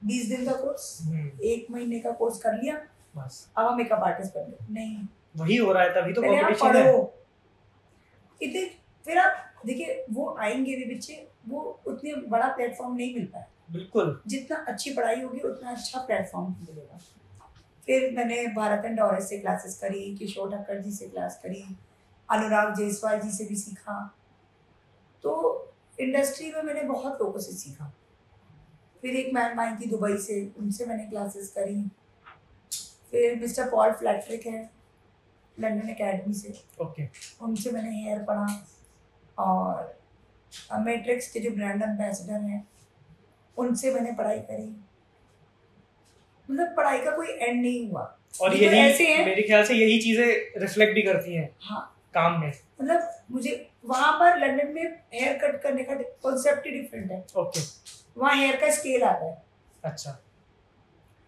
[0.03, 2.75] बीस दिन का कोर्स हम्म, एक महीने का कोर्स कर लिया।
[3.17, 6.27] बस। अब हम मेकअप आर्टिस्ट बन गए। नहीं। वही हो रहा है तभी तो आप
[6.27, 6.93] कंपटीशन है।
[8.41, 8.65] इतने
[9.05, 14.21] फिर आप देखिए वो आएँगे भी बच्चे वो उतने बड़ा प्लेटफॉर्म नहीं मिल पाए बिल्कुल।
[14.27, 16.97] जितना अच्छी पढ़ाई होगी उतना अच्छा प्लेटफॉर्म मिलेगा।
[17.85, 21.77] फिर मैंने भारत एंड डॉरेस से क्लासेस करी किशोर ठक्कर जी से क्लास करी
[22.29, 24.15] अनुराग जायसवाल जी से भी सीखा।
[25.23, 25.31] तो
[25.99, 27.93] इंडस्ट्री में मैंने बहुत लोगों से सीखा।
[29.01, 31.89] फिर एक मैम आई थी दुबई से उनसे मैंने क्लासेस करी।
[33.12, 34.71] फिर मिस्टर पॉल फ्लैट्रिक है
[35.59, 36.49] लंदन एकेडमी से।
[36.81, 37.41] ओके। okay.
[37.41, 38.67] उनसे मैंने हेयर पढ़ा
[39.38, 39.98] और
[40.79, 42.67] मैट्रिक्स के जो ब्रांड एम्बेसडर हैं
[43.57, 44.69] उनसे मैंने पढ़ाई करी।
[46.49, 48.03] मतलब पढ़ाई का कोई एंड नहीं हुआ।
[48.41, 51.49] और ये तो ऐसे यही हैं। मेरे ख्याल से यही चीज़ें रिफ्लेक्ट भी करती हैं
[51.62, 51.81] हाँ।
[52.13, 52.47] काम में।
[52.81, 54.83] मतलब मुझे वहाँ पर लंदन में
[55.13, 57.59] हेयर कट करने का कॉन्सेप्ट ही डिफरेंट है। ओके
[58.17, 59.41] वहाँ हेयर का स्केल आता है
[59.83, 60.17] अच्छा।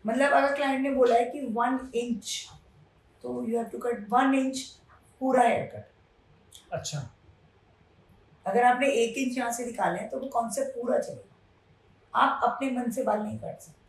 [0.05, 2.47] मतलब अगर क्लाइंट ने बोला है कि वन इंच
[3.23, 4.61] तो you have to cut one inch
[5.21, 6.99] पूरा हेयर कट अच्छा।
[8.45, 12.69] अगर आपने एक इंच यहाँ से निकाले हैं तो वो कॉन्सेप्ट पूरा चलेगा। आप अपने
[12.71, 13.79] मन से बाल नहीं काट सकते।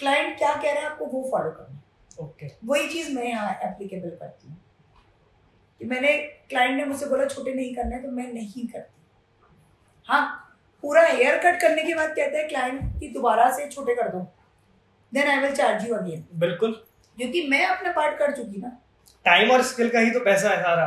[0.00, 1.82] क्लाइंट क्या कह रहा है आपको वो फॉलो करना। है।
[2.18, 4.56] ओके वही चीज़ मैं यहाँ एप्लीकेबल करती हूँ।
[5.80, 6.16] कि मैंने
[6.48, 8.92] क्लाइंट ने मुझसे बोला छोटे नहीं करने तो मैं नहीं करती।
[10.08, 10.40] हाँ
[10.84, 14.20] पूरा हेयर कट करने के बाद कहते हैं क्लाइंट की दोबारा से छोटे कर दो।
[15.12, 16.72] Then I will charge you again बिल्कुल।
[17.16, 18.68] क्योंकि मैं अपना पार्ट कर चुकी ना।
[19.26, 20.86] टाइम और स्किल का ही तो पैसा है सारा।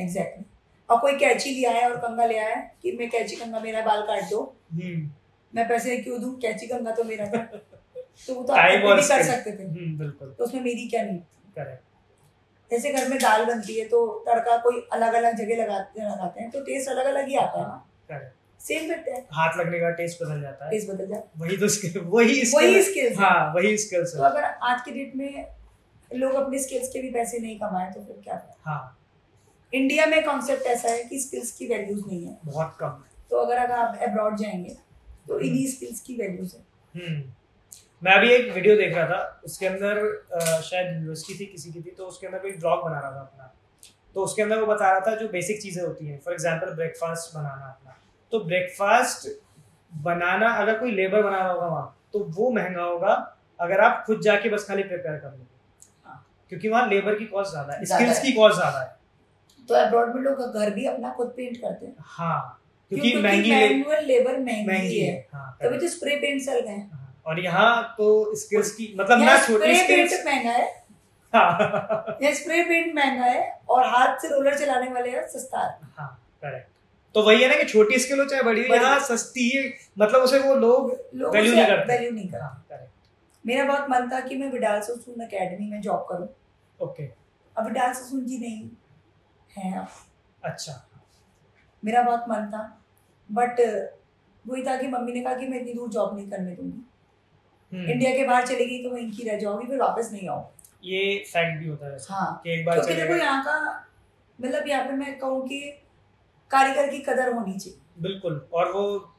[0.00, 0.44] एग्जैक्टली
[0.92, 4.02] और कोई कैची लिया है और कंगा लिया है कि मैं कैची कंगा मेरा बाल
[4.02, 5.10] काट दो। हम्म।
[5.54, 6.34] मैं पैसे क्यों दूँ?
[6.40, 7.38] कैची कंगा तो मेरा था।
[8.26, 11.18] तो वो तो आप भी कर सकते थे। हम्म बिल्कुल। तो उसमें मेरी क्या नहीं
[12.70, 16.50] जैसे घर में दाल बनती है तो तड़का कोई अलग अलग जगह लगाते लगाते हैं
[16.50, 20.22] तो टेस्ट अलग अलग ही आता है ना। सेम करते हैं। हाथ लगने का टेस्ट
[20.22, 23.52] बदल जाता है। टेस्ट बदल जाता वही तो skill- वही है skill- वही स्किल्स हाँ।
[23.54, 25.46] वही स्किल्स तो अगर आज की डेट में
[26.14, 29.01] लोग अपने स्किल्स के भी पैसे नहीं कमाए तो फिर क्या हाँ।
[29.72, 33.56] इंडिया में कॉन्सेप्ट ऐसा है कि स्किल्स की वैल्यूज़ नहीं है। बहुत कम तो अगर
[33.58, 34.76] अगर आप अब्रॉड जाएँगे
[35.28, 36.62] तो इन्हीं स्किल्स की वैल्यूज़ है।
[36.94, 37.22] हम्म।
[38.02, 40.00] मैं अभी एक वीडियो देख रहा था उसके अंदर
[40.62, 43.52] शायद यूनिवर्सिटी थी किसी की थी तो उसके अंदर कोई ब्लॉग बना रहा था अपना।
[44.16, 47.34] तो उसके अंदर वो बता रहा था जो बेसिक चीज़ें होती हैं फॉर एग्जांपल ब्रेकफास्ट
[47.36, 47.96] बनाना अपना।
[48.32, 49.28] तो ब्रेकफास्ट
[49.92, 53.14] बनाना अगर कोई लेबर बना रहा होगा वहाँ तो वो महँगा होगा
[53.60, 55.46] अगर आप खुद जाके बस खाली प्रिपेयर कर लोगे।
[56.06, 58.96] हाँ। क्योंकि वहाँ लेबर की कॉस्ट ज़्यादा है स्किल्स की कॉस्ट ज़्यादा है।
[59.68, 62.58] तो अब्रॉड में लोग घर भी अपना खुद पेंट करते हैं। हाँ
[62.90, 67.40] क्योंकि महँगी मैनुअल लेबर महँगी है। है तभी तो स्प्रे पेंट चल गए हैं। और
[67.40, 70.66] यहाँ तो स्किल्स की मतलब ना छोटी स्प्रे पेंट स्किल्स महँगा है।
[71.32, 75.78] हाँ। यहाँ स्प्रे पेंट महँगा है और हाथ से रोलर चलाने वाले हैं सस्ता है।
[75.98, 76.08] हाँ
[76.42, 76.70] करेक्ट
[77.14, 79.62] तो वही है ना कि छोटी स्किल हो चाहे बड़ी यहाँ सस्ती है
[79.98, 80.90] मतलब उसे वो लोग
[81.32, 82.88] Value नहीं करते। वैल्यू नहीं करते। हाँ
[83.44, 86.28] मेरा बहुत मन था कि मैं विडाल ससुन अकेडमी में जॉब करूँ।
[86.80, 87.04] ओके
[87.56, 88.68] अब विडाल ससुन जी नहीं।
[89.58, 89.88] है अब
[90.44, 90.88] अच्छा।
[91.84, 92.62] मेरा बहुत मन था
[93.30, 93.60] बट
[94.44, 96.82] वही था कि मम्मी ने कहा कि मैं इतनी दूर जॉब नहीं करने दूँगी।
[97.72, 100.50] हम्म, इंडिया के बाहर चली गई तो वहीं की रह जाओगी फिर वापस नहीं आओ
[100.84, 103.56] ये फैक्ट भी होता है हाँ कि एक बार क्योंकि देखो यहाँ का
[104.40, 105.60] मतलब यहाँ पे मैं कहूँ कि
[106.50, 109.14] कारीगर की कदर होनी चाहिए। बिल्कुल और वो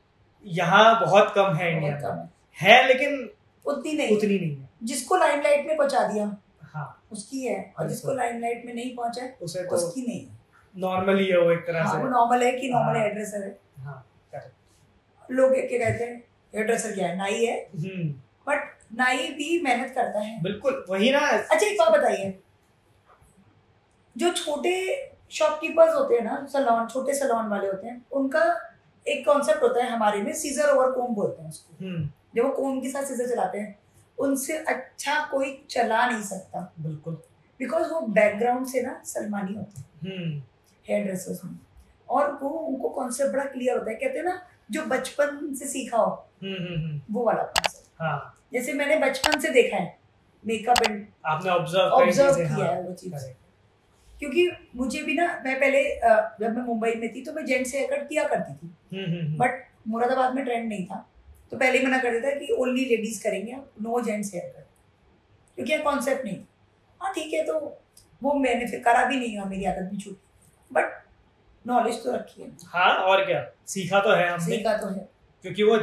[0.46, 2.22] यहाँ बहुत कम है इंडिया में।
[2.56, 3.30] है। है लेकिन
[3.66, 6.26] उतनी नहीं उतनी नहीं है। जिसको लाइमलाइट में पहुँचा दिया।
[6.74, 10.42] हाँ। उसकी है और जिसको बिल्कुल। लाइमलाइट में नहीं पहुँचा उसे तो उसकी नहीं है।
[10.76, 13.58] नॉर्मल ही है वो एक तरह हाँ, वो नॉर्मल है कि नॉर्मल हाँ। एड्रेसर है।
[13.80, 14.00] हाँ
[14.32, 17.18] करेक्ट लोग क्या कहते हैं एड्रेसर क्या है?
[17.18, 18.10] नाई है। हम्म।
[18.48, 22.38] बट नाई भी मेहनत करता है। बिल्कुल वही ना। अच्छा एक बात बताइए।
[24.16, 24.74] जो छोटे
[25.32, 28.44] शॉपकीपर्स होते हैं ना सलोन छोटे सलोन वाले होते हैं उनका
[29.06, 32.50] एक कॉन्सेप्ट होता है हमारे में सीजर ओवर कोम बोलते हैं उसको। हम्म। जब वो
[32.50, 33.76] कोम के साथ सीजर चलाते हैं
[34.18, 37.14] उनसे अच्छा कोई चला नहीं सकता। बिल्कुल।
[37.60, 40.42] बिकॉज़ वो बैकग्राउंड से ना सलमानी होते हैं। हम्म।
[40.86, 41.58] हेयर ड्रेसर्स में
[42.10, 45.98] और वो उनको कॉन्सेप्ट बड़ा क्लियर होता है। कहते हैं ना जो बचपन से सीखा
[45.98, 46.12] हो
[46.44, 49.98] हम्म हम्म हम्म, वो वाला कॉन्सेप्ट हाँ। जैसे मैंने बचपन से देखा है
[50.46, 53.14] मेकअप एंड आपने ऑब्ज़र्व ऑब्ज़र्व हाँ, किया है। वो चीज़।
[54.20, 55.84] क्योंकि मुझे भी ना मैं पहले
[56.40, 60.36] जब मैं मुंबई में थी तो मैं जेंट्स हेयर कट किया करती थी। बट मुरादाबाद
[60.36, 61.06] में ट्रेंड नहीं था।
[61.54, 64.46] तो पहले ही मना कर देता है कि ओनली लेडीज़ करेंगे आप नो जेंट्स हेयर
[64.50, 64.66] कट
[65.58, 66.38] क्योंकि कॉन्सेप्ट नहीं।
[67.02, 67.60] हाँ ठीक है तो
[68.22, 70.18] वो मैंने फिर करा भी नहीं हुआ मेरी आदत भी छूटी
[70.72, 71.02] बट
[71.66, 73.44] नॉलेज तो रखी है। हाँ और क्या?
[73.68, 75.08] सीखा तो है हमने। सीखा तो है।
[75.46, 75.78] क्योंकि वो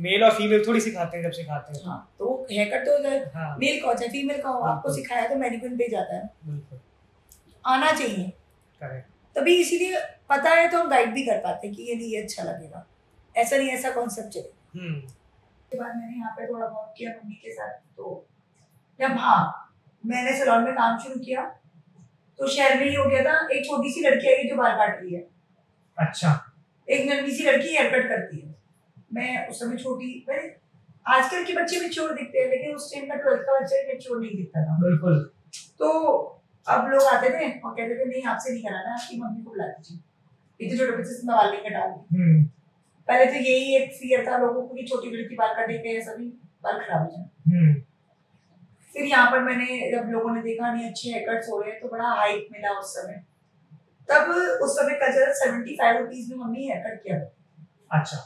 [0.00, 3.56] मेल और फीमेल थोड़ी सिखाते हैं जब सिखाते हैं। हाँ तो हेयर कट तो हाँ
[3.60, 4.64] मेल का हो। चाहे फीमेल का हो?
[4.64, 6.80] आपको सिखाया तो मैनिक्विन पे जाता है। बिल्कुल।
[7.64, 8.28] आना चाहिए।
[8.82, 12.08] करेक्ट तभी इसीलिए पता है तो हम गाइड भी कर पाते हैं कि ये नहीं
[12.08, 12.86] ये अच्छा लगेगा।
[13.34, 17.52] ऐसा नहीं ऐसा कॉन्सेप्ट चले। हम्म। बाद मैंने यहाँ पे थोड़ा बहुत किया मम्मी के
[17.52, 18.26] साथ तो
[19.00, 19.72] जब हाँ
[20.04, 21.42] मैंने सलोन में काम शुरू किया।
[22.38, 25.00] तो शहर में ही हो गया था एक छोटी सी लड़की आई जो बाल काट
[25.00, 25.20] रही है।
[25.98, 26.30] अच्छा।
[26.88, 28.54] एक नन्ही सी लड़की हेयर कट करती है।
[29.14, 30.54] मैं उस समय छोटी मैंने
[31.06, 34.36] आजकल के बच्चे मेच्योर दिखते हैं लेकिन उस टाइम का ट्वेल्थ का बच्चा मेच्योर नहीं
[34.36, 35.18] दिखता था। बिल्कुल।
[35.78, 35.88] तो
[36.66, 39.66] अब लोग आते थे और कहते थे नहीं आपसे नहीं कराना आपकी मम्मी को बुला
[39.66, 39.98] दीजिए।
[40.60, 42.48] इतने छोटे बच्चे से मैं बाल नहीं कटाऊँगी हम्म।
[43.08, 46.28] पहले तो यही एक फियर था लोगों को कि छोटी लड़की बाल कटेंगे सभी
[46.64, 47.74] बाल खराब हो जाए। हम्म।
[48.94, 51.80] फिर यहाँ पर मैंने जब लोगों ने देखा नहीं अच्छे हेयर कट्स हो रहे हैं
[51.80, 53.22] तो बड़ा हाइप मिला उस समय।
[54.08, 54.30] तब
[54.64, 57.18] उस समय का जरा सेवेंटी फाइव रुपीज़ में मम्मी हेयर कट किया।
[57.92, 58.18] अच्छा।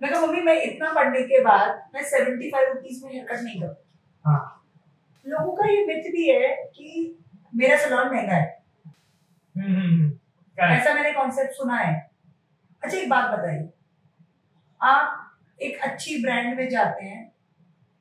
[0.00, 3.42] मैं कहा मम्मी मैं इतना पढ़ने के बाद मैं सेवेंटी फाइव रुपीज़ में हेयर कट
[3.42, 3.74] नहीं करूँ
[4.24, 4.64] हाँ।
[5.26, 7.16] लोगों का ये मिथ भी है कि
[7.52, 8.62] मेरा सलोन महँगा है।
[9.54, 12.07] हम्म हम्म ऐसा मैंने कॉन्सेप्ट सुना है।
[12.82, 13.68] अच्छा एक बात बताइए।
[14.80, 15.24] आप
[15.58, 17.22] एक अच्छी ब्रांड में जाते हैं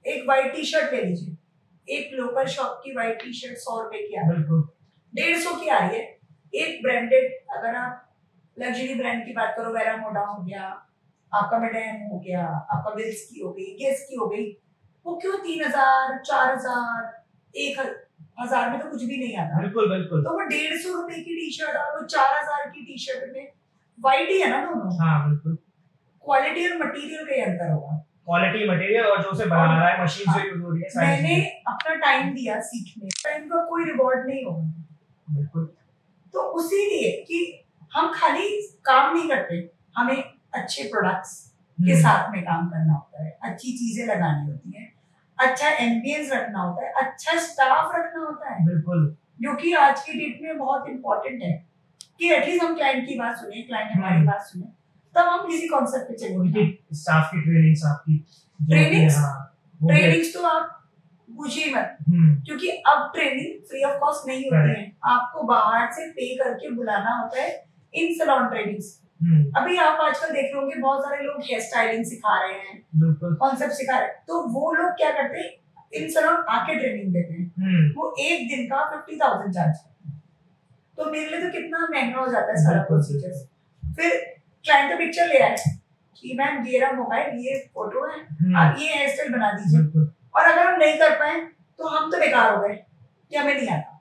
[0.06, 1.36] एक वाइट टी शर्ट ले लीजिए।
[1.88, 4.62] एक लोकल शॉप की वाइट टी शर्ट सौ रुपए की आ रही है।
[5.14, 6.06] डेढ़ सौ की आ रही है।
[6.54, 8.04] एक ब्रांडेड अगर आप
[8.58, 10.64] लग्जरी ब्रांड की बात करो वेरा मोडा हो गया
[11.32, 14.46] आपका मेडैन हो गया आपका विल्स की हो गई गेस की हो गई
[15.06, 17.80] वो क्यों तीन हज़ार चार हज़ार एक
[18.40, 19.62] हज़ार में तो कुछ भी नहीं आता?
[19.62, 22.86] बिल्कुल बिल्कुल। तो वो डेढ़ सौ रुपए की टी शर्ट और वो चार हज़ार की
[22.86, 23.46] टी शर्ट में
[24.00, 25.00] वाइट ही है ना दोनों?
[25.00, 25.58] हाँ बिल्कुल।
[26.26, 30.04] क्वालिटी और मटेरियल का ही अंतर होगा। क्वालिटी मटेरियल और जो उसे बना रहा है
[30.04, 34.28] मशीन। जो यूज़ हो रही है मैंने अपना टाइम दिया सीखने। टाइम का कोई रिवॉर्ड
[34.28, 34.84] नहीं होगा।
[35.30, 35.74] बिल्कुल।
[36.34, 41.54] तो उसी लिए कि हम खाली काम नहीं करते हमें अच्छे प्रोडक्ट्स
[41.86, 44.94] के हम्म, साथ में काम करना होता है। अच्छी चीज़ें लगानी होती है।
[45.40, 50.14] अच्छा एम्बियंस रखना होता है। अच्छा स्टाफ रखना होता है। बिल्कुल। जो कि आज की
[50.14, 51.67] डेट में बहुत इंपॉर्टेंट है।
[52.20, 54.66] कि एटलीस्ट हम क्लाइंट की बात सुने क्लाइंट हमारी हम्म। बात सुने
[55.16, 58.18] तब हम किसी कॉन्सेप्ट पे चलेंगे। स्टाफ की ट्रेनिंग्स आपकी
[58.60, 58.92] Trainings?
[58.92, 60.74] भी, हाँ, ट्रेनिंग्स तो आप
[61.30, 66.10] पूछिए मत हम्म, क्योंकि अब ट्रेनिंग फ्री ऑफ़ कॉस्ट नहीं होती है। आपको बाहर से
[66.12, 67.50] पे करके बुलाना होता है
[67.94, 68.96] इन सलोन ट्रेनिंग्स
[69.58, 73.74] अभी आप आजकल देख रहे होंगे बहुत सारे लोग हेयर स्टाइलिंग सिखा रहे हैं कॉन्सेप्ट
[73.74, 75.50] सिखा रहे हैं। तो वो लोग क्या करते हैं?
[75.94, 79.96] इन सलोन आके ट्रेनिंग देते हैं। हम्म, वो एक दिन का फिफ्टी थाउज़ेंड चार्ज हैं
[80.98, 83.34] तो मेरे लिए तो कितना महँगा हो जाता है सारा प्रोसीजर
[83.84, 84.16] फिर
[84.66, 85.56] क्लाइंट तो पिक्चर ले आए
[86.24, 89.82] कि मैम ये रहा मोबाइल ये फ़ोटो है हम्म, आप ये हेयर स्टाइल बना दीजिए।
[90.36, 91.40] और अगर हम नहीं कर पाए
[91.80, 93.94] तो हम तो बेकार हो गए कि हमें नहीं आता।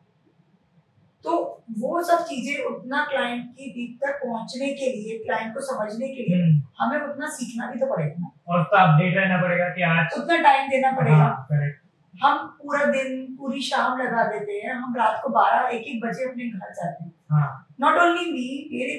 [1.25, 1.37] तो
[1.79, 6.23] वो सब चीज़ें उतना क्लाइंट की डीप तक पहुँचने के लिए क्लाइंट को समझने के
[6.23, 10.19] लिए हम्म, हमें उतना सीखना भी तो पड़ेगा और तो अपडेट रहना पड़ेगा कि आज
[10.21, 11.81] उतना टाइम देना पड़ेगा। हाँ, correct,
[12.17, 16.29] हम पूरा दिन पूरी शाम लगा देते हैं। हम रात को बारह एक एक बजे
[16.29, 17.11] अपने घर जाते हैं।
[17.81, 18.97] नॉट ओनली मी मेरे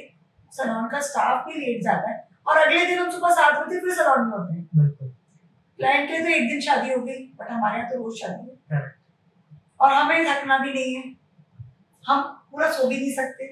[0.51, 3.95] सलॉन का स्टाफ भी लेट जाता है और अगले दिन हम सुबह सात बजे फिर
[3.95, 4.65] सलॉन में होते हैं।
[5.79, 8.81] क्लाइंट के तो एक दिन शादी हो गई बट हमारे यहाँ तो रोज शादी है।
[9.79, 11.03] और हमें थकना भी नहीं है।
[12.03, 13.49] हम पूरा सो भी नहीं सकते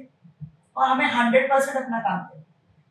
[0.78, 2.44] और हमें हंड्रेड परसेंट अपना काम करें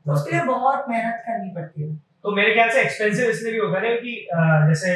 [0.06, 3.58] तो उसके लिए बहुत मेहनत करनी पड़ती है। तो मेरे ख्याल से एक्सपेंसिव इसलिए भी
[3.58, 4.12] होता है कि
[4.68, 4.92] जैसे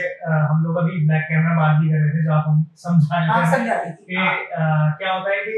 [0.50, 3.40] हम लोग अभी बैक कैमरा बात भी कर रहे थे जो आप हम समझा हाँ
[3.56, 5.56] रहे थे। कि हाँ, क्या होता है कि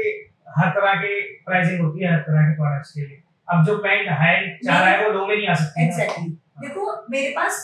[0.57, 1.13] हर तरह की
[1.45, 4.89] प्राइसिंग होती है हर तरह के प्रोडक्ट्स के लिए। अब जो पेंट हाई चाह रहा
[4.89, 6.29] है वो लो में नहीं आ सकती। एग्जैक्टली
[6.65, 7.59] देखो मेरे पास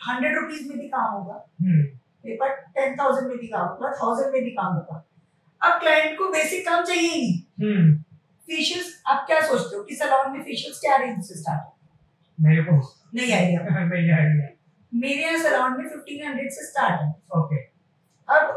[0.00, 4.32] हंड्रेड रुपीज़ में भी काम होगा। मेरे पास टेन थाउज़ेंड में भी काम होगा थाउज़ेंड
[4.34, 5.04] में भी काम होगा।
[5.62, 7.26] अब क्लाइंट को बेसिक काम चाहिए ही।
[7.60, 7.96] नहीं हम्म,
[8.48, 11.72] फेशियल्स आप क्या सोचते हो कि सलॉन में फेशियल्स क्या रेंज से स्टार्ट है?
[12.38, 12.80] मेरे को
[13.14, 14.48] नहीं आइडिया नहीं आइडिया
[14.92, 17.56] मेरे यहाँ सलॉन में फिफ्टीन हंड्रेड से स्टार्ट है। ओके
[18.28, 18.54] अब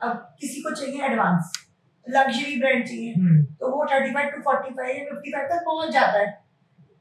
[0.00, 1.52] अब किसी को चाहिए एडवांस
[2.06, 5.62] लग्जरी ब्रांड चाहिए हम्म, तो वो thirty five to forty five या फिफ्टी फाइव तक
[5.66, 6.28] पहुँच जाता है।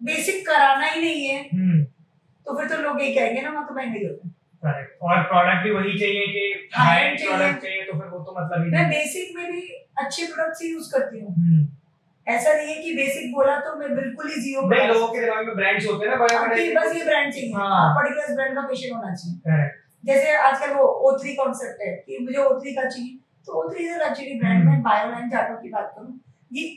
[0.02, 3.76] बेसिक कराना ही नहीं है। हम्म, तो फिर तो लोग यही कहेंगे ना वहाँ तो
[3.76, 4.36] महँगे होते हैं.
[5.02, 8.64] और प्रोडक्ट भी वही चाहिए कि हाई चाहिए। प्रोडक्ट चाहिए। तो फिर वो तो मतलब
[8.64, 9.62] ही मैं बेसिक में भी
[10.04, 11.66] अच्छे प्रोडक्ट्स यूज़ करती हूँ। हम्म,
[12.30, 15.46] ऐसा नहीं है कि बेसिक बोला तो मैं बिल्कुल ही ज़ीरो नहीं लोगों के दिमाग
[15.46, 18.62] में ब्रांड्स होते हैं ना बड़े बड़े बस ये ब्रांड चाहिए हाँ। पर्टिकुलर ब्रांड का
[18.68, 19.78] पेशेंट होना चाहिए। Correct.
[20.04, 23.70] जैसे आजकल वो ओ थ्री कॉन्सेप्ट है कि मुझे ओ थ्री का चाहिए तो O
[23.72, 24.70] three is luxury brand hmm.
[24.70, 26.20] मैं बायोलाइन जाटो की बात करूँ
[26.52, 26.68] ये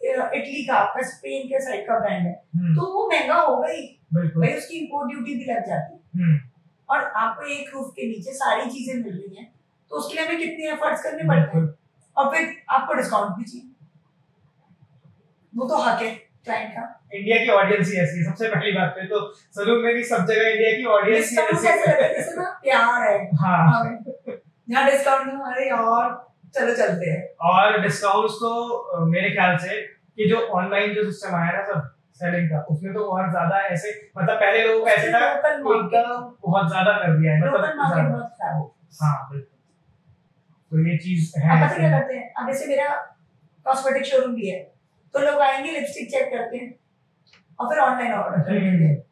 [0.00, 3.80] इटली का आपका स्पेन के साइड का ब्रांड है। हम्म, तो वो महँगा होगा ही
[4.14, 6.38] बिल्कुल। भाई उसकी इंपोर्ट ड्यूटी भी लग जाती। है हम्म,
[6.88, 9.46] और आपको एक रूफ के नीचे सारी चीज़ें मिल रही हैं
[9.90, 11.66] तो उसके लिए हमें कितने एफर्ट्स करने पड़ते हैं?
[12.16, 13.65] और फिर आपको डिस्काउंट भी चाहिए।
[15.56, 16.10] वो तो हक है
[16.46, 16.82] क्लाइंट का
[17.14, 19.20] इंडिया की ऑडियंस ही ऐसी है सबसे पहली बात पे तो
[19.56, 23.16] सलून में भी सब जगह इंडिया की ऑडियंस ही ऐसी है। जैसे ना प्यार है।
[23.42, 23.82] हाँ।
[24.68, 26.14] जहाँ डिस्काउंट में अरे यार
[26.54, 31.50] चलो चलते हैं। और डिस्काउंट्स तो मेरे ख्याल से कि जो ऑनलाइन जो सिस्टम आया
[31.52, 35.24] ना सब सेलिंग का उसमें तो और ज़्यादा ऐसे मतलब पहले लोगों को ऐसे था
[35.32, 37.60] एकदम बहुत ज़्यादा कर दिया है मतलब
[38.52, 38.62] हो
[39.02, 39.52] हाँ बिल्कुल।
[40.72, 42.32] तो ये चीज़ है अब पता क्या करते हैं?
[42.34, 42.88] अब जैसे मेरा
[43.66, 44.58] कॉस्मेटिक शोरूम भी है।
[45.16, 46.78] तो लोग आएँगे लिपस्टिक चेक करते हैं।
[47.60, 49.02] और फिर ऑनलाइन ऑर्डर कर लेंगे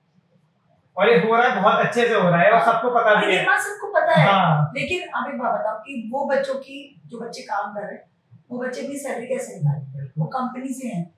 [0.97, 3.35] और ये हो रहा है बहुत अच्छे से हो रहा है और सबको पता भी
[3.35, 7.21] है। सबको पता है। हाँ। लेकिन आप एक बात बताओ कि वो बच्चों की जो
[7.21, 8.11] बच्चे काम कर रहे हैं
[8.51, 11.14] वो बच्चे भी सैलरी कैसे निकालें वो कंपनी से हैं।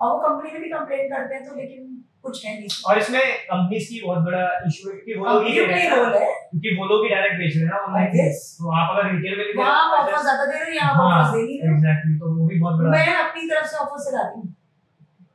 [0.00, 3.20] और वो कंपनी में भी कंप्लेन करते हैं तो लेकिन कुछ है नहीं। और इसमें
[3.50, 6.86] कंपनीज़ की बहुत बड़ा इशू है क्योंकि वो लोग ही हैं रोल है। क्योंकि वो
[6.86, 8.32] लोग ही डायरेक्ट बेच रहे हैं ना ऑनलाइन.
[8.60, 10.94] तो आप अगर रिटेल में भी दे वहाँ आप ऑफ़र ज़्यादा दे रहे हो यहाँ
[10.94, 13.76] हाँ ऑफ़र दे नहीं रहे एग्जैक्टली तो वो भी बहुत बड़ा मैं अपनी तरफ़ से
[13.84, 14.54] ऑफ़र से लाती हूँ।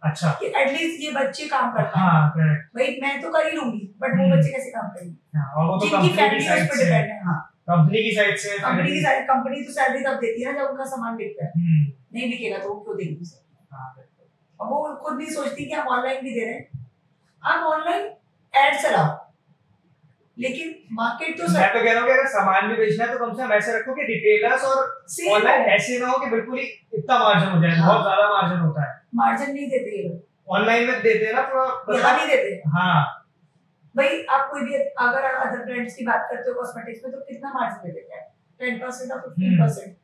[0.02, 3.56] अच्छा। कि एटलीस्ट ये बच्चे काम करते हैं हाँ करेक्ट भाई मैं तो कर ही
[3.58, 5.16] लूँगी बट वो हम्म। बच्चे कैसे काम करेंगे?
[5.38, 8.58] हाँ और वो तो कंपनी की साइड से डिपेंड है। हाँ। कंपनी की साइड से
[8.60, 11.52] कंपनी की साइड कंपनी तो सैलरी तब देती है ना जब उनका सामान बिकता है।
[11.52, 13.32] हम्म, नहीं बिकेगा तो वो क्यों देगी
[13.72, 13.94] हाँ,
[14.60, 16.90] अब वो खुद नहीं सोचती कि हम ऑनलाइन भी दे रहे हैं।
[17.44, 18.04] आप ऑनलाइन
[18.54, 19.14] एड चलाओ।
[20.38, 23.20] लेकिन मार्केट तो मैं तो कह रहा हूँ कि अगर सामान भी बेचना है तो
[23.20, 24.80] कम से कम ऐसे रखो कि रिटेलर्स और
[25.34, 28.60] ऑनलाइन ऐसे ना हो कि बिल्कुल ही इतना मार्जिन हो जाए। हाँ। बहुत ज़्यादा मार्जिन
[28.60, 32.70] होता है। मार्जिन नहीं देते ये लोग। ऑनलाइन में देते ना थोड़ा यहाँ नहीं देते।
[32.70, 32.98] हाँ।
[33.96, 37.52] भाई आप कोई भी अगर अदर ब्रांड्स की बात करते हो कॉस्मेटिक्स में तो कितना
[37.54, 38.26] मार्जिन दे देते हैं?
[38.60, 39.96] टेन परसेंट और फिफ्टीन। परसेंट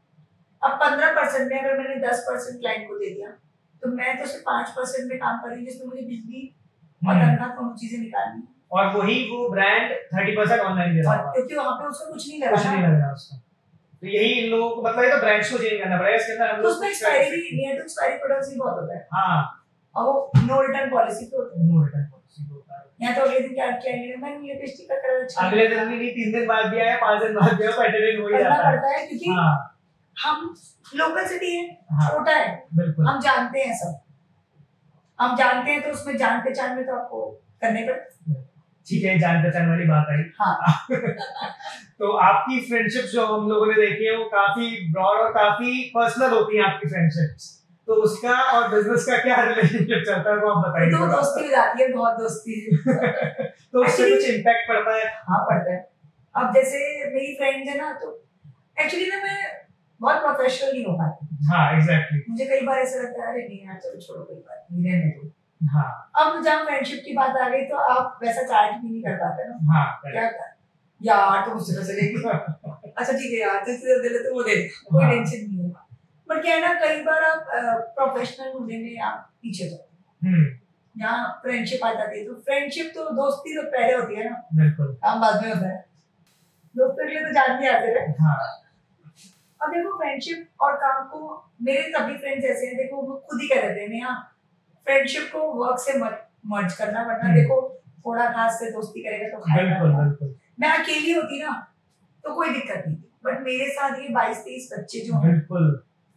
[0.61, 3.29] अब पंद्रह परसेंट में अगर मैंने दस परसेंट क्लाइंट को दे दिया
[3.83, 6.41] तो मैं तो सिर्फ़ पाँच परसेंट में काम कर रही हूँ जिसमें मुझे बिजली
[7.01, 11.15] और हम्म, तनख्वाह दोनों चीज़ें निकालनी और वही वो ब्रांड थर्टी परसेंट ऑनलाइन दे रहा
[11.15, 13.37] होगा क्योंकि वहाँ पे उसका कुछ नहीं कुछ लगा नहीं ना लग रहा उसका
[14.01, 16.51] तो यही इन लोगों को मतलब ये तो ब्रांड्स को चेंज करना पड़ेगा इसके अंदर
[16.51, 19.07] हम तो लोग उसमें एक्सपायरी भी हैं। नियर टू एक्सपायरी प्रोडक्ट्स भी बहुत होता है।
[19.13, 19.41] हाँ।
[19.95, 20.13] और वो
[20.45, 23.53] नो रिटर्न पॉलिसी पे होता है। नो रिटर्न पॉलिसी होता है। यहाँ तो अगले दिन
[23.53, 24.15] क्या क्या है?
[24.21, 27.21] मैंने लिपस्टिक का कलर अच्छा अगले दिन भी नहीं तीन दिन बाद भी आया पाँच
[27.23, 29.53] दिन बाद भी आया पैटर्न हो ही जाता है। पड़ता है क्योंकि हाँ।
[30.17, 30.55] हम
[30.95, 32.65] लोकल सिटी है हाँ। छोटा है
[33.07, 33.99] हम जानते हैं सब।
[35.19, 37.25] हम जानते हैं तो उसमें जान पहचान में तो आपको
[37.61, 38.33] करने पड़े।
[38.87, 40.87] ठीक है जान पहचान वाली बात आई। हाँ।
[41.99, 46.29] तो आपकी फ्रेंडशिप जो हम लोगों ने देखी है वो काफ़ी ब्रॉड और काफ़ी पर्सनल
[46.29, 50.65] होती है आपकी फ्रेंडशिप्स तो उसका और बिज़नेस का क्या रिलेशनशिप चलता है वो आप
[50.67, 52.75] बताइए तो दोस्ती जाती है बहुत दोस्ती।
[53.73, 55.05] तो उससे कुछ इम्पैक्ट पड़ता है?
[55.29, 55.79] हाँ पड़ता है।
[56.35, 56.77] अब जैसे
[57.13, 58.11] मेरी फ्रेंड है ना तो
[58.81, 59.70] एक्चुअली ना मैं
[60.01, 63.59] बहुत प्रोफेशनल नहीं हो पाती। हाँ एग्जैक्टली मुझे कई बार ऐसा लगता है अरे नहीं
[63.65, 67.49] यार चलो छोड़ो कोई बात नहीं रहने दो। हाँ। अब जब फ्रेंडशिप की बात आ
[67.49, 70.23] गई तो आप वैसा चार्ज भी नहीं कर पाते ना। हाँ क्या
[71.01, 74.55] यार तो मुझसे पैसे लेगी अच्छा ठीक है यार इतने दे तो वो दे
[74.87, 75.69] कोई हाँ। टेंशन नहीं है।
[76.29, 77.45] बट क्या है ना कई बार आप
[77.95, 80.41] प्रोफेशनल होने में आप पीछे जाते हो।
[80.95, 84.93] यहाँ फ्रेंडशिप आ जाती है तो फ्रेंडशिप तो दोस्ती तो पहले होती है ना। बिल्कुल।
[85.03, 85.79] काम बाद में होता है।
[86.75, 88.37] दोस्तों के लिए तो जान भी आते हैं। हाँ।
[89.63, 93.47] अब देखो फ्रेंडशिप और काम को मेरे सभी फ्रेंड्स ऐसे हैं देखो वो खुद ही
[93.47, 94.13] कह देते हैं नेहा
[94.87, 99.27] फ्रेंडशिप को वर्क से मत मर्ज करना वरना हम्म। देखो थोड़ा घास से दोस्ती करेगा
[99.29, 100.09] तो खाएगा
[100.59, 101.73] मैं अकेली होती ना
[102.25, 105.33] तो कोई दिक्कत नहीं थी बट मेरे साथ ये बाईस तेईस बच्चे जो हैं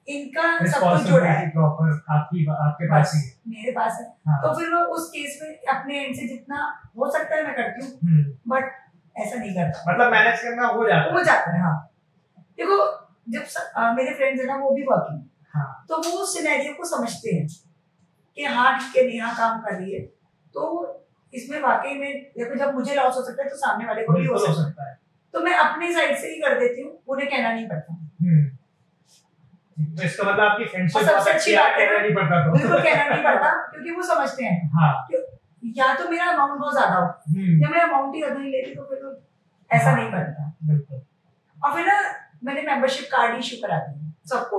[0.08, 4.42] इनका सब कुछ जुड़ा है। प्रॉपर आपकी आपके पास ही है। मेरे पास है। हाँ।
[4.42, 7.86] तो फिर वो उस केस में अपने एंड से जितना हो सकता है मैं करती
[7.86, 8.64] हूँ हम्म, बट
[9.16, 11.90] ऐसा नहीं करता। मतलब मैनेज करना हो जाता हो। है जाता है हाँ।
[12.38, 15.22] देखो जब स, आ, मेरे फ्रेंड्स है ना वो भी वर्किंग
[15.54, 17.46] हाँ। तो वो सिनेरियो को समझते हैं
[18.38, 20.00] कि हाँ ठीक है नेहा काम कर रही है।
[20.54, 20.64] तो
[21.32, 24.26] इसमें वाकई में देखो जब मुझे लॉस हो सकता है तो सामने वाले को भी
[24.26, 24.98] हो सकता है।
[25.34, 28.44] तो मैं अपनी साइड से ही कर देती हूँ उन्हें कहना नहीं पड़ता। हम्म,
[29.96, 33.22] तो इसका मतलब आपकी फ्रेंडशिप सबसे अच्छी बात है नहीं पड़ता तो। बिल्कुल कहना नहीं
[33.24, 34.92] पड़ता क्योंकि वो समझते हैं। हाँ।
[35.76, 38.82] या तो मेरा अमाउंट बहुत ज़्यादा हो। हम्म, या मैं अमाउंट ही नहीं लेती तो
[38.84, 39.16] फिर तो
[39.70, 41.00] ऐसा नहीं बनता। बिल्कुल।
[41.58, 41.98] और फिर ना
[42.44, 44.58] मैंने मेंबरशिप कार्ड इशू करा दिया सबको।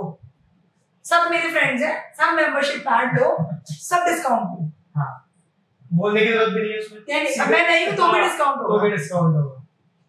[1.06, 3.28] सब मेरे फ्रेंड्स हैं सब मेंबरशिप कार्ड लो
[3.72, 5.10] सब डिस्काउंट हाँ।
[5.94, 8.58] बोलने की ज़रूरत भी नहीं है उसमें। अब मैं नहीं हूँ तो भी हाँ, डिस्काउंट
[8.62, 9.62] तो भी डिस्काउंट होगा।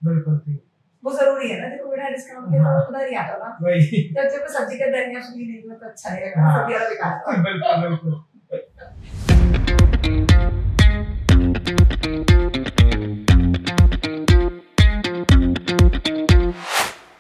[0.03, 0.63] बिल्कुल ठीक।
[1.03, 4.03] वो ज़रूरी है ना देखो बिना डिस्काउंट के हाँ। तो उधर ही आता ना। वही।
[4.15, 6.89] जब जब सब्ज़ी का दरिया फ्री नहीं हुआ तो अच्छा नहीं लगेगा हाँ। सब्ज़ी वाला
[6.89, 7.13] बेकार
[7.49, 8.15] बिल्कुल बिल्कुल।